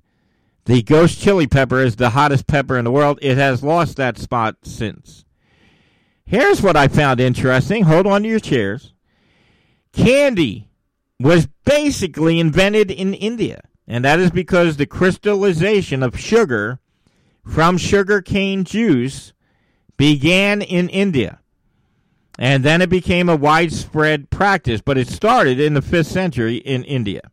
the 0.69 0.83
ghost 0.83 1.19
chili 1.19 1.47
pepper 1.47 1.79
is 1.79 1.95
the 1.95 2.11
hottest 2.11 2.45
pepper 2.45 2.77
in 2.77 2.85
the 2.85 2.91
world. 2.91 3.17
It 3.23 3.39
has 3.39 3.63
lost 3.63 3.97
that 3.97 4.19
spot 4.19 4.57
since. 4.61 5.25
Here's 6.25 6.61
what 6.61 6.77
I 6.77 6.87
found 6.87 7.19
interesting. 7.19 7.85
Hold 7.85 8.05
on 8.05 8.21
to 8.21 8.29
your 8.29 8.39
chairs. 8.39 8.93
Candy 9.93 10.69
was 11.19 11.47
basically 11.65 12.39
invented 12.39 12.91
in 12.91 13.15
India, 13.15 13.61
and 13.87 14.05
that 14.05 14.19
is 14.19 14.29
because 14.29 14.77
the 14.77 14.85
crystallization 14.85 16.03
of 16.03 16.19
sugar 16.19 16.77
from 17.43 17.79
sugar 17.79 18.21
cane 18.21 18.63
juice 18.63 19.33
began 19.97 20.61
in 20.61 20.87
India. 20.89 21.39
And 22.37 22.63
then 22.63 22.83
it 22.83 22.91
became 22.91 23.27
a 23.27 23.35
widespread 23.35 24.29
practice, 24.29 24.81
but 24.81 24.99
it 24.99 25.07
started 25.07 25.59
in 25.59 25.73
the 25.73 25.81
5th 25.81 26.05
century 26.05 26.57
in 26.57 26.83
India. 26.83 27.31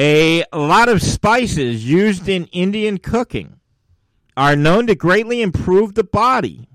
A 0.00 0.44
lot 0.54 0.88
of 0.88 1.02
spices 1.02 1.84
used 1.84 2.28
in 2.28 2.44
Indian 2.46 2.98
cooking 2.98 3.58
are 4.36 4.54
known 4.54 4.86
to 4.86 4.94
greatly 4.94 5.42
improve 5.42 5.94
the 5.94 6.04
body. 6.04 6.68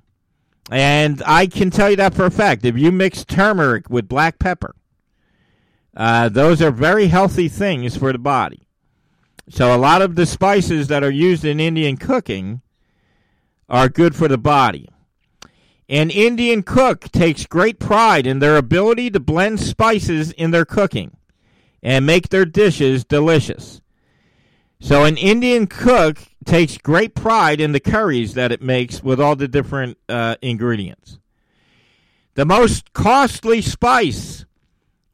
And 0.69 1.23
I 1.25 1.47
can 1.47 1.69
tell 1.69 1.89
you 1.89 1.95
that 1.95 2.13
for 2.13 2.25
a 2.25 2.31
fact. 2.31 2.65
If 2.65 2.77
you 2.77 2.91
mix 2.91 3.23
turmeric 3.23 3.89
with 3.89 4.09
black 4.09 4.39
pepper, 4.39 4.75
uh, 5.95 6.27
those 6.27 6.62
are 6.62 6.69
very 6.69 7.07
healthy 7.07 7.47
things 7.47 7.95
for 7.95 8.12
the 8.12 8.19
body. 8.19 8.63
So, 9.49 9.73
a 9.73 9.77
lot 9.77 10.01
of 10.01 10.15
the 10.15 10.25
spices 10.25 10.89
that 10.89 11.03
are 11.03 11.12
used 11.12 11.45
in 11.45 11.62
Indian 11.62 11.95
cooking 11.95 12.62
are 13.69 13.88
good 13.88 14.17
for 14.17 14.27
the 14.27 14.38
body. 14.38 14.89
An 15.88 16.09
Indian 16.09 16.62
cook 16.62 17.09
takes 17.12 17.45
great 17.45 17.79
pride 17.79 18.27
in 18.27 18.39
their 18.39 18.57
ability 18.57 19.12
to 19.12 19.21
blend 19.21 19.62
spices 19.62 20.33
in 20.33 20.51
their 20.51 20.65
cooking 20.65 21.15
and 21.84 22.06
make 22.06 22.30
their 22.30 22.46
dishes 22.46 23.04
delicious. 23.04 23.82
So, 24.80 25.04
an 25.04 25.17
Indian 25.17 25.67
cook 25.67 26.17
takes 26.46 26.78
great 26.78 27.13
pride 27.13 27.62
in 27.62 27.74
the 27.74 27.80
curries 27.80 28.34
that 28.34 28.52
it 28.52 28.62
makes 28.62 29.04
with 29.04 29.19
all 29.19 29.36
the 29.36 29.48
different 29.48 29.98
uh, 30.10 30.36
ingredients. 30.41 31.19
The 32.36 32.46
most 32.46 32.93
costly 32.93 33.62
spice 33.62 34.46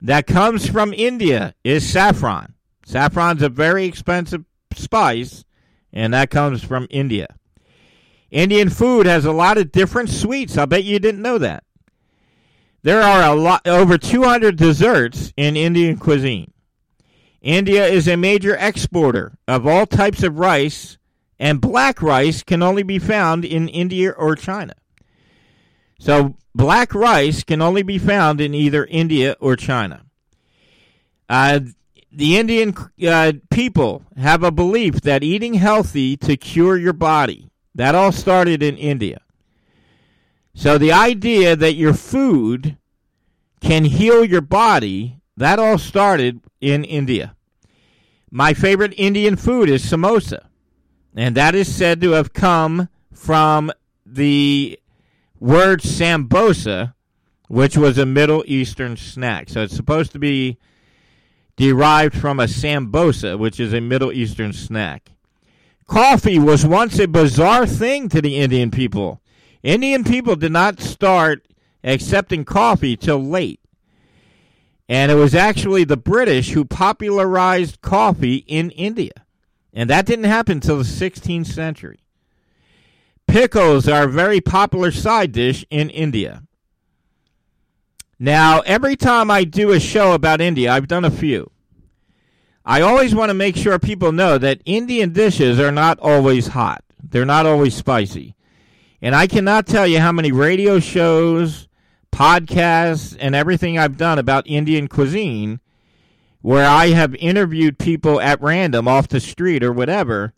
that 0.01 0.27
comes 0.27 0.69
from 0.69 0.93
India 0.93 1.53
is 1.63 1.87
saffron. 1.87 2.53
Saffron's 2.85 3.43
a 3.43 3.49
very 3.49 3.85
expensive 3.85 4.45
spice, 4.73 5.43
and 5.91 6.13
that 6.13 6.29
comes 6.29 6.63
from 6.63 6.87
India. 6.89 7.27
Indian 8.31 8.69
food 8.69 9.05
has 9.05 9.25
a 9.25 9.31
lot 9.31 9.57
of 9.57 9.71
different 9.71 10.09
sweets. 10.09 10.57
I 10.57 10.65
bet 10.65 10.83
you 10.83 10.99
didn't 10.99 11.21
know 11.21 11.39
that. 11.39 11.63
There 12.81 13.01
are 13.01 13.23
a 13.23 13.35
lot 13.35 13.67
over 13.67 13.97
200 13.97 14.55
desserts 14.55 15.33
in 15.35 15.57
Indian 15.57 15.97
cuisine. 15.97 16.53
India 17.41 17.85
is 17.85 18.07
a 18.07 18.17
major 18.17 18.55
exporter 18.57 19.37
of 19.47 19.65
all 19.65 19.85
types 19.85 20.23
of 20.23 20.39
rice, 20.39 20.97
and 21.39 21.61
black 21.61 22.01
rice 22.01 22.43
can 22.43 22.61
only 22.61 22.83
be 22.83 22.99
found 22.99 23.45
in 23.45 23.69
India 23.69 24.11
or 24.11 24.35
China. 24.35 24.73
So, 25.99 26.35
black 26.53 26.93
rice 26.93 27.43
can 27.43 27.61
only 27.61 27.83
be 27.83 27.97
found 27.97 28.41
in 28.41 28.53
either 28.53 28.85
India 28.85 29.35
or 29.39 29.55
China. 29.55 30.03
Uh, 31.29 31.59
the 32.11 32.37
Indian 32.37 32.75
uh, 33.07 33.33
people 33.49 34.03
have 34.17 34.43
a 34.43 34.51
belief 34.51 35.01
that 35.01 35.23
eating 35.23 35.55
healthy 35.55 36.17
to 36.17 36.35
cure 36.35 36.77
your 36.77 36.93
body. 36.93 37.49
That 37.75 37.95
all 37.95 38.11
started 38.11 38.63
in 38.63 38.77
India. 38.77 39.21
So 40.53 40.77
the 40.77 40.91
idea 40.91 41.55
that 41.55 41.75
your 41.75 41.93
food 41.93 42.77
can 43.61 43.85
heal 43.85 44.25
your 44.25 44.41
body, 44.41 45.18
that 45.39 45.57
all 45.57 45.77
started 45.77 46.41
in 46.59 46.83
India. 46.83 47.35
My 48.29 48.53
favorite 48.53 48.93
Indian 48.97 49.37
food 49.37 49.69
is 49.69 49.83
samosa, 49.83 50.45
and 51.15 51.35
that 51.35 51.55
is 51.55 51.73
said 51.73 52.01
to 52.01 52.11
have 52.11 52.33
come 52.33 52.89
from 53.13 53.71
the 54.05 54.77
word 55.39 55.81
sambosa, 55.81 56.93
which 57.47 57.77
was 57.77 57.97
a 57.97 58.05
Middle 58.05 58.43
Eastern 58.47 58.97
snack. 58.97 59.49
So 59.49 59.61
it's 59.61 59.75
supposed 59.75 60.11
to 60.11 60.19
be 60.19 60.57
derived 61.55 62.15
from 62.15 62.39
a 62.39 62.45
sambosa, 62.45 63.39
which 63.39 63.59
is 63.59 63.73
a 63.73 63.81
Middle 63.81 64.11
Eastern 64.11 64.51
snack. 64.51 65.11
Coffee 65.87 66.37
was 66.37 66.65
once 66.65 66.99
a 66.99 67.07
bizarre 67.07 67.65
thing 67.65 68.09
to 68.09 68.21
the 68.21 68.37
Indian 68.37 68.71
people. 68.71 69.21
Indian 69.63 70.03
people 70.03 70.35
did 70.35 70.51
not 70.51 70.81
start 70.81 71.47
accepting 71.83 72.43
coffee 72.45 72.97
till 72.97 73.23
late. 73.23 73.58
And 74.89 75.11
it 75.11 75.15
was 75.15 75.35
actually 75.35 75.83
the 75.83 75.95
British 75.95 76.49
who 76.49 76.65
popularized 76.65 77.79
coffee 77.79 78.37
in 78.47 78.71
India. 78.71 79.13
And 79.71 79.87
that 79.91 80.07
didn't 80.07 80.25
happen 80.25 80.53
until 80.53 80.79
the 80.79 80.83
16th 80.83 81.45
century. 81.45 81.99
Pickles 83.27 83.87
are 83.87 84.05
a 84.05 84.11
very 84.11 84.41
popular 84.41 84.89
side 84.91 85.31
dish 85.31 85.63
in 85.69 85.91
India. 85.91 86.41
Now, 88.17 88.61
every 88.61 88.95
time 88.95 89.29
I 89.29 89.43
do 89.43 89.71
a 89.71 89.79
show 89.79 90.13
about 90.13 90.41
India, 90.41 90.71
I've 90.71 90.87
done 90.87 91.05
a 91.05 91.11
few. 91.11 91.51
I 92.65 92.81
always 92.81 93.13
want 93.13 93.29
to 93.29 93.35
make 93.35 93.55
sure 93.55 93.77
people 93.77 94.11
know 94.11 94.39
that 94.39 94.61
Indian 94.65 95.13
dishes 95.13 95.59
are 95.59 95.71
not 95.71 95.99
always 95.99 96.47
hot. 96.47 96.83
They're 97.01 97.25
not 97.25 97.45
always 97.45 97.75
spicy. 97.75 98.35
And 99.03 99.15
I 99.15 99.27
cannot 99.27 99.67
tell 99.67 99.87
you 99.87 99.99
how 99.99 100.11
many 100.11 100.31
radio 100.31 100.79
shows, 100.79 101.68
podcasts 102.11 103.15
and 103.19 103.35
everything 103.35 103.77
I've 103.77 103.97
done 103.97 104.19
about 104.19 104.47
Indian 104.47 104.87
cuisine 104.87 105.59
where 106.41 106.67
I 106.67 106.87
have 106.87 107.15
interviewed 107.15 107.77
people 107.77 108.19
at 108.21 108.41
random 108.41 108.87
off 108.87 109.07
the 109.07 109.19
street 109.19 109.63
or 109.63 109.73
whatever. 109.73 110.33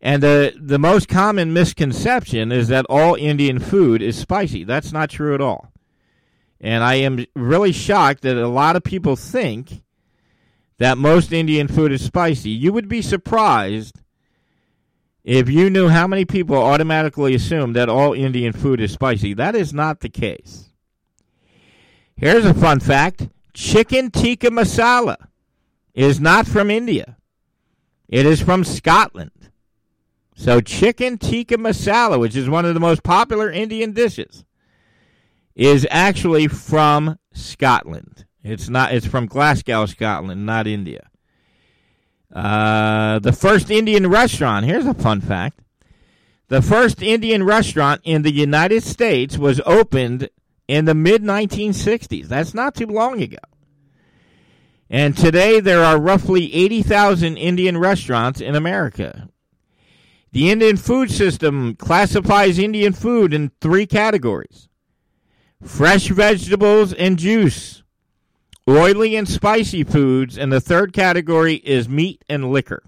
And 0.00 0.22
the 0.22 0.54
the 0.58 0.78
most 0.78 1.08
common 1.08 1.52
misconception 1.52 2.52
is 2.52 2.68
that 2.68 2.86
all 2.88 3.16
Indian 3.16 3.58
food 3.58 4.00
is 4.00 4.16
spicy. 4.18 4.64
That's 4.64 4.92
not 4.92 5.10
true 5.10 5.34
at 5.34 5.42
all. 5.42 5.72
And 6.60 6.82
I 6.82 6.94
am 6.94 7.26
really 7.34 7.72
shocked 7.72 8.22
that 8.22 8.36
a 8.36 8.48
lot 8.48 8.76
of 8.76 8.84
people 8.84 9.16
think 9.16 9.82
that 10.78 10.96
most 10.96 11.32
Indian 11.32 11.68
food 11.68 11.92
is 11.92 12.02
spicy. 12.02 12.50
You 12.50 12.72
would 12.72 12.88
be 12.88 13.02
surprised 13.02 14.00
if 15.22 15.50
you 15.50 15.68
knew 15.68 15.88
how 15.88 16.06
many 16.06 16.24
people 16.24 16.56
automatically 16.56 17.34
assume 17.34 17.74
that 17.74 17.90
all 17.90 18.14
Indian 18.14 18.54
food 18.54 18.80
is 18.80 18.92
spicy. 18.92 19.34
That 19.34 19.54
is 19.54 19.74
not 19.74 20.00
the 20.00 20.08
case. 20.08 20.69
Here's 22.20 22.44
a 22.44 22.52
fun 22.52 22.80
fact 22.80 23.28
chicken 23.54 24.10
tikka 24.10 24.48
masala 24.48 25.16
is 25.94 26.20
not 26.20 26.46
from 26.46 26.70
India, 26.70 27.16
it 28.10 28.26
is 28.26 28.42
from 28.42 28.62
Scotland. 28.62 29.30
So, 30.36 30.60
chicken 30.60 31.16
tikka 31.16 31.56
masala, 31.56 32.20
which 32.20 32.36
is 32.36 32.46
one 32.46 32.66
of 32.66 32.74
the 32.74 32.80
most 32.80 33.02
popular 33.02 33.50
Indian 33.50 33.92
dishes, 33.92 34.44
is 35.54 35.86
actually 35.90 36.46
from 36.46 37.18
Scotland. 37.32 38.26
It's 38.44 38.68
not. 38.68 38.92
It's 38.92 39.06
from 39.06 39.24
Glasgow, 39.24 39.86
Scotland, 39.86 40.44
not 40.44 40.66
India. 40.66 41.08
Uh, 42.30 43.18
the 43.18 43.32
first 43.32 43.70
Indian 43.70 44.08
restaurant. 44.08 44.66
Here's 44.66 44.84
a 44.84 44.92
fun 44.92 45.22
fact. 45.22 45.60
The 46.48 46.60
first 46.60 47.02
Indian 47.02 47.44
restaurant 47.44 48.02
in 48.04 48.20
the 48.20 48.32
United 48.32 48.82
States 48.82 49.38
was 49.38 49.62
opened 49.64 50.28
in 50.70 50.84
the 50.84 50.94
mid 50.94 51.20
1960s. 51.24 52.28
That's 52.28 52.54
not 52.54 52.76
too 52.76 52.86
long 52.86 53.20
ago. 53.20 53.38
And 54.88 55.16
today 55.16 55.58
there 55.58 55.82
are 55.82 56.00
roughly 56.00 56.54
80,000 56.54 57.36
Indian 57.36 57.76
restaurants 57.76 58.40
in 58.40 58.54
America. 58.54 59.28
The 60.30 60.48
Indian 60.48 60.76
food 60.76 61.10
system 61.10 61.74
classifies 61.74 62.56
Indian 62.56 62.92
food 62.92 63.34
in 63.34 63.50
three 63.60 63.84
categories 63.84 64.68
fresh 65.60 66.06
vegetables 66.06 66.92
and 66.92 67.18
juice, 67.18 67.82
oily 68.68 69.16
and 69.16 69.28
spicy 69.28 69.82
foods, 69.82 70.38
and 70.38 70.52
the 70.52 70.60
third 70.60 70.92
category 70.92 71.56
is 71.56 71.88
meat 71.88 72.24
and 72.28 72.52
liquor. 72.52 72.84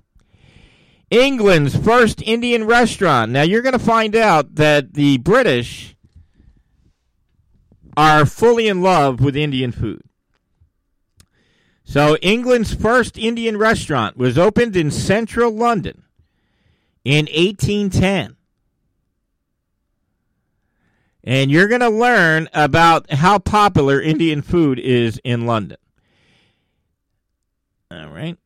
England's 1.10 1.76
first 1.76 2.22
Indian 2.22 2.64
restaurant. 2.64 3.32
Now 3.32 3.42
you're 3.42 3.60
going 3.60 3.72
to 3.72 3.78
find 3.80 4.14
out 4.14 4.54
that 4.54 4.94
the 4.94 5.18
British 5.18 5.96
are 7.96 8.26
fully 8.26 8.68
in 8.68 8.82
love 8.82 9.20
with 9.20 9.36
Indian 9.36 9.72
food. 9.72 10.02
So, 11.84 12.16
England's 12.16 12.74
first 12.74 13.18
Indian 13.18 13.56
restaurant 13.56 14.16
was 14.16 14.38
opened 14.38 14.76
in 14.76 14.90
central 14.90 15.52
London 15.52 16.04
in 17.04 17.26
1810. 17.26 18.36
And 21.24 21.50
you're 21.50 21.68
going 21.68 21.80
to 21.82 21.88
learn 21.88 22.48
about 22.52 23.10
how 23.12 23.38
popular 23.38 24.00
Indian 24.00 24.42
food 24.42 24.78
is 24.78 25.20
in 25.22 25.46
London. 25.46 25.78
All 27.90 28.08
right. 28.08 28.36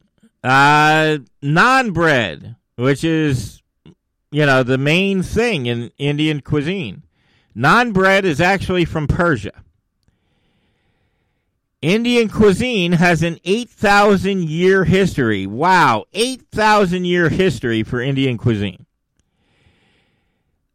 Uh, 0.43 1.19
naan 1.43 1.95
bread, 1.95 2.57
which 2.77 3.03
is, 3.05 3.63
you 4.31 4.45
know, 4.45 4.63
the 4.63 4.79
main 4.79 5.23
thing 5.23 5.67
in 5.67 5.91
Indian 5.99 6.41
cuisine. 6.41 7.03
Naan 7.57 7.93
bread 7.93 8.25
is 8.25 8.41
actually 8.41 8.85
from 8.85 9.07
Persia. 9.07 9.63
Indian 11.81 12.29
cuisine 12.29 12.93
has 12.93 13.23
an 13.23 13.39
8,000 13.45 14.43
year 14.45 14.85
history. 14.85 15.47
Wow, 15.47 16.05
8,000 16.13 17.05
year 17.05 17.29
history 17.29 17.83
for 17.83 18.01
Indian 18.01 18.39
cuisine. 18.39 18.87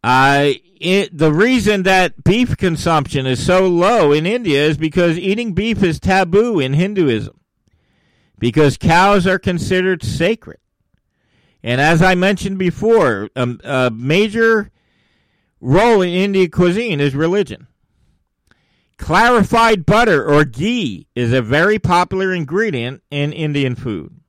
Uh, 0.04 0.54
it, 0.80 1.16
the 1.16 1.32
reason 1.32 1.84
that 1.84 2.24
beef 2.24 2.58
consumption 2.58 3.28
is 3.28 3.46
so 3.46 3.68
low 3.68 4.12
in 4.12 4.26
India 4.26 4.66
is 4.66 4.78
because 4.78 5.18
eating 5.20 5.54
beef 5.54 5.84
is 5.84 6.00
taboo 6.00 6.60
in 6.60 6.74
Hinduism. 6.74 7.40
Because 8.40 8.78
cows 8.78 9.28
are 9.28 9.38
considered 9.38 10.04
sacred. 10.04 10.58
And 11.62 11.80
as 11.80 12.02
I 12.02 12.16
mentioned 12.16 12.58
before, 12.58 13.30
a, 13.36 13.58
a 13.64 13.92
major 13.92 14.72
role 15.62 16.02
in 16.02 16.10
Indian 16.10 16.52
cuisine 16.52 17.00
is 17.00 17.16
religion. 17.16 17.68
Clarified 18.98 19.86
butter 19.86 20.24
or 20.24 20.44
ghee 20.44 21.08
is 21.16 21.32
a 21.32 21.42
very 21.42 21.80
popular 21.80 22.34
ingredient 22.34 23.02
in 23.10 23.32
Indian 23.32 23.76
food. 23.76 24.20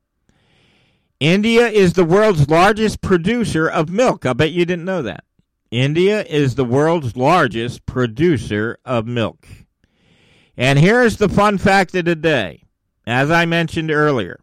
India 1.21 1.69
is 1.69 1.93
the 1.93 2.05
world's 2.05 2.49
largest 2.49 3.01
producer 3.01 3.69
of 3.69 3.89
milk. 3.89 4.27
I 4.27 4.33
bet 4.33 4.53
you 4.53 4.65
didn't 4.65 4.85
know 4.85 5.03
that. 5.03 5.25
India 5.71 6.23
is 6.25 6.55
the 6.55 6.65
world's 6.65 7.17
largest 7.17 7.87
producer 7.87 8.79
of 8.85 9.07
milk. 9.07 9.47
And 10.57 10.79
here's 10.79 11.17
the 11.17 11.29
fun 11.29 11.59
fact 11.59 11.95
of 11.95 12.05
the 12.05 12.17
day. 12.17 12.65
As 13.07 13.31
I 13.31 13.47
mentioned 13.47 13.91
earlier, 13.91 14.41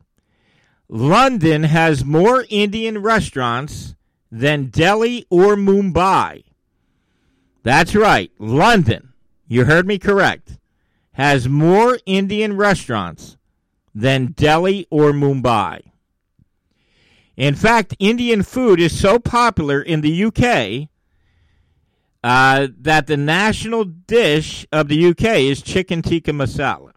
London 0.87 1.63
has 1.63 2.03
more 2.03 2.45
Indian 2.49 2.99
restaurants 2.99 3.95
than 4.31 4.67
Delhi 4.67 5.25
or 5.29 5.55
Mumbai. 5.55 6.43
That's 7.63 7.95
right, 7.95 8.31
London 8.39 9.09
you 9.49 9.65
heard 9.65 9.87
me 9.87 9.97
correct, 9.97 10.59
has 11.13 11.49
more 11.49 11.97
Indian 12.05 12.55
restaurants 12.55 13.35
than 13.93 14.27
Delhi 14.27 14.87
or 14.91 15.11
Mumbai. 15.11 15.81
In 17.35 17.55
fact, 17.55 17.95
Indian 17.99 18.43
food 18.43 18.79
is 18.79 18.97
so 18.97 19.17
popular 19.17 19.81
in 19.81 20.01
the 20.01 20.23
UK 20.25 20.89
uh, 22.23 22.67
that 22.79 23.07
the 23.07 23.17
national 23.17 23.85
dish 23.85 24.67
of 24.71 24.87
the 24.87 25.07
UK 25.07 25.39
is 25.39 25.61
chicken 25.61 26.01
tikka 26.03 26.31
masala. 26.31 26.91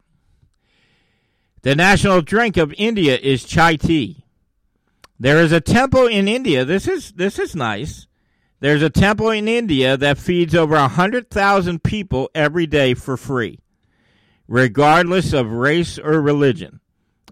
The 1.63 1.75
national 1.75 2.21
drink 2.21 2.57
of 2.57 2.75
India 2.77 3.17
is 3.17 3.45
chai 3.45 3.77
tea. 3.77 4.25
There 5.19 5.39
is 5.39 5.53
a 5.53 5.61
temple 5.61 6.07
in 6.07 6.29
India. 6.29 6.65
This 6.65 6.87
is 6.89 7.13
this 7.13 7.39
is 7.39 7.55
nice 7.55 8.09
there's 8.63 8.83
a 8.83 8.91
temple 8.91 9.31
in 9.31 9.49
India 9.49 9.97
that 9.97 10.19
feeds 10.19 10.55
over 10.55 10.77
100,000 10.77 11.83
people 11.83 12.31
every 12.33 12.65
day 12.65 12.95
for 12.95 13.17
free, 13.17 13.59
regardless 14.47 15.33
of 15.33 15.51
race 15.51 15.99
or 15.99 16.23
religion. 16.23 16.79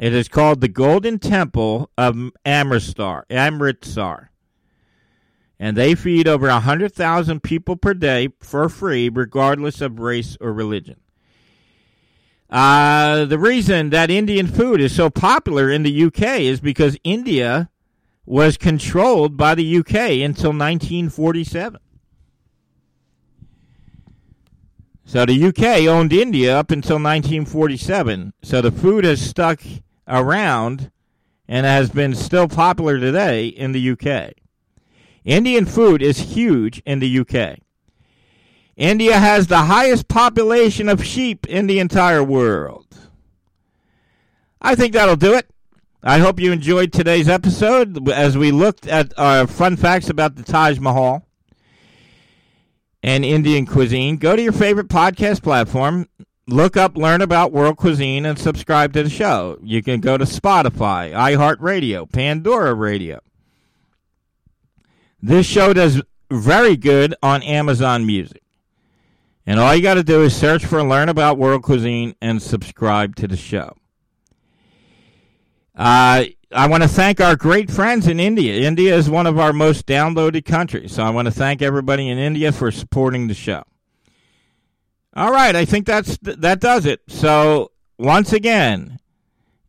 It 0.01 0.13
is 0.13 0.27
called 0.27 0.61
the 0.61 0.67
Golden 0.67 1.21
Temple 1.21 1.89
of 1.97 2.33
Amritsar. 2.45 3.27
Amritsar. 3.31 4.33
And 5.57 5.77
they 5.77 5.95
feed 5.95 6.27
over 6.27 6.49
100,000 6.49 7.41
people 7.45 7.77
per 7.77 7.95
day 7.95 8.31
for 8.41 8.69
free, 8.69 9.09
regardless 9.09 9.81
of 9.81 10.01
race 10.01 10.37
or 10.41 10.53
religion. 10.53 10.97
Uh, 12.51 13.25
the 13.27 13.39
reason 13.39 13.91
that 13.91 14.11
Indian 14.11 14.49
food 14.49 14.81
is 14.81 14.93
so 14.97 15.09
popular 15.09 15.71
in 15.71 15.85
the 15.85 16.05
UK 16.07 16.41
is 16.41 16.59
because 16.59 16.97
India 17.05 17.71
was 18.25 18.57
controlled 18.57 19.37
by 19.37 19.55
the 19.55 19.79
UK 19.79 19.95
until 20.23 20.51
1947. 20.51 21.81
So 25.05 25.27
the 25.27 25.47
UK 25.47 25.89
owned 25.89 26.13
India 26.13 26.57
up 26.57 26.71
until 26.71 26.97
1947. 26.97 28.33
So 28.43 28.61
the 28.61 28.71
food 28.71 29.05
has 29.05 29.21
stuck 29.21 29.61
around 30.07 30.93
and 31.49 31.67
has 31.67 31.91
been 31.91 32.15
still 32.15 32.47
popular 32.47 32.99
today 33.01 33.49
in 33.49 33.73
the 33.73 33.91
UK. 33.91 34.35
Indian 35.25 35.67
food 35.67 36.01
is 36.01 36.19
huge 36.35 36.81
in 36.87 37.01
the 37.01 37.19
UK. 37.19 37.59
India 38.77 39.19
has 39.19 39.49
the 39.49 39.65
highest 39.65 40.07
population 40.07 40.89
of 40.89 41.05
sheep 41.05 41.47
in 41.49 41.67
the 41.67 41.81
entire 41.81 42.23
world. 42.23 42.87
I 44.63 44.75
think 44.75 44.93
that'll 44.93 45.17
do 45.17 45.35
it. 45.35 45.51
I 46.03 46.19
hope 46.19 46.41
you 46.41 46.51
enjoyed 46.51 46.93
today's 46.93 47.29
episode 47.29 48.09
as 48.09 48.39
we 48.39 48.53
looked 48.53 48.87
at 48.87 49.13
fun 49.51 49.77
facts 49.77 50.09
about 50.09 50.35
the 50.35 50.43
Taj 50.43 50.79
Mahal 50.79 51.27
and 53.03 53.23
Indian 53.23 53.67
cuisine. 53.67 54.17
Go 54.17 54.35
to 54.35 54.41
your 54.41 54.53
favorite 54.53 54.89
podcast 54.89 55.43
platform, 55.43 56.09
look 56.47 56.79
up, 56.79 56.97
learn 56.97 57.21
about 57.21 57.53
world 57.53 57.77
cuisine, 57.77 58.25
and 58.25 58.39
subscribe 58.39 58.95
to 58.95 59.03
the 59.03 59.11
show. 59.11 59.59
You 59.63 59.83
can 59.83 60.01
go 60.01 60.17
to 60.17 60.25
Spotify, 60.25 61.13
iHeartRadio, 61.13 62.11
Pandora 62.11 62.73
Radio. 62.73 63.21
This 65.21 65.45
show 65.45 65.75
does 65.75 66.01
very 66.31 66.79
good 66.79 67.15
on 67.23 67.43
Amazon 67.43 68.07
Music. 68.07 68.43
And 69.45 69.61
all 69.61 69.75
you 69.75 69.83
got 69.83 69.95
to 69.95 70.03
do 70.03 70.23
is 70.23 70.35
search 70.35 70.65
for 70.65 70.83
Learn 70.83 71.11
About 71.11 71.37
World 71.37 71.63
Cuisine 71.63 72.15
and 72.23 72.41
subscribe 72.41 73.17
to 73.17 73.29
the 73.29 73.37
show. 73.37 73.77
Uh, 75.77 76.25
I 76.53 76.67
want 76.67 76.83
to 76.83 76.89
thank 76.89 77.21
our 77.21 77.37
great 77.37 77.71
friends 77.71 78.09
in 78.09 78.19
India. 78.19 78.67
India 78.67 78.95
is 78.97 79.09
one 79.09 79.27
of 79.27 79.39
our 79.39 79.53
most 79.53 79.87
downloaded 79.87 80.45
countries, 80.45 80.93
so 80.93 81.05
I 81.05 81.11
want 81.11 81.27
to 81.27 81.33
thank 81.33 81.63
everybody 81.63 82.09
in 82.09 82.19
India 82.19 82.51
for 82.51 82.71
supporting 82.73 83.29
the 83.29 83.35
show. 83.35 83.63
All 85.15 85.31
right, 85.31 85.55
I 85.55 85.65
think 85.65 85.87
that's 85.87 86.19
that 86.19 86.61
does 86.61 86.87
it. 86.87 87.03
So 87.09 87.71
once 87.99 88.33
again, 88.33 88.99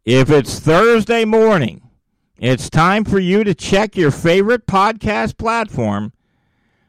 if 0.06 0.30
it's 0.32 0.60
Thursday 0.60 1.26
morning, 1.26 1.90
it's 2.38 2.70
time 2.70 3.06
for 3.06 3.20
you 3.20 3.44
to 3.44 3.54
check 3.54 3.96
your 3.96 4.10
favorite 4.10 4.66
podcast 4.66 5.38
platform 5.38 6.14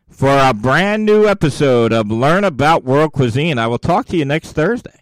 for 0.08 0.38
a 0.38 0.54
brand 0.54 1.04
new 1.04 1.26
episode 1.26 1.92
of 1.92 2.10
Learn 2.10 2.44
About 2.44 2.84
World 2.84 3.12
Cuisine. 3.12 3.58
I 3.58 3.66
will 3.66 3.78
talk 3.78 4.06
to 4.06 4.16
you 4.16 4.24
next 4.24 4.52
Thursday. 4.52 5.01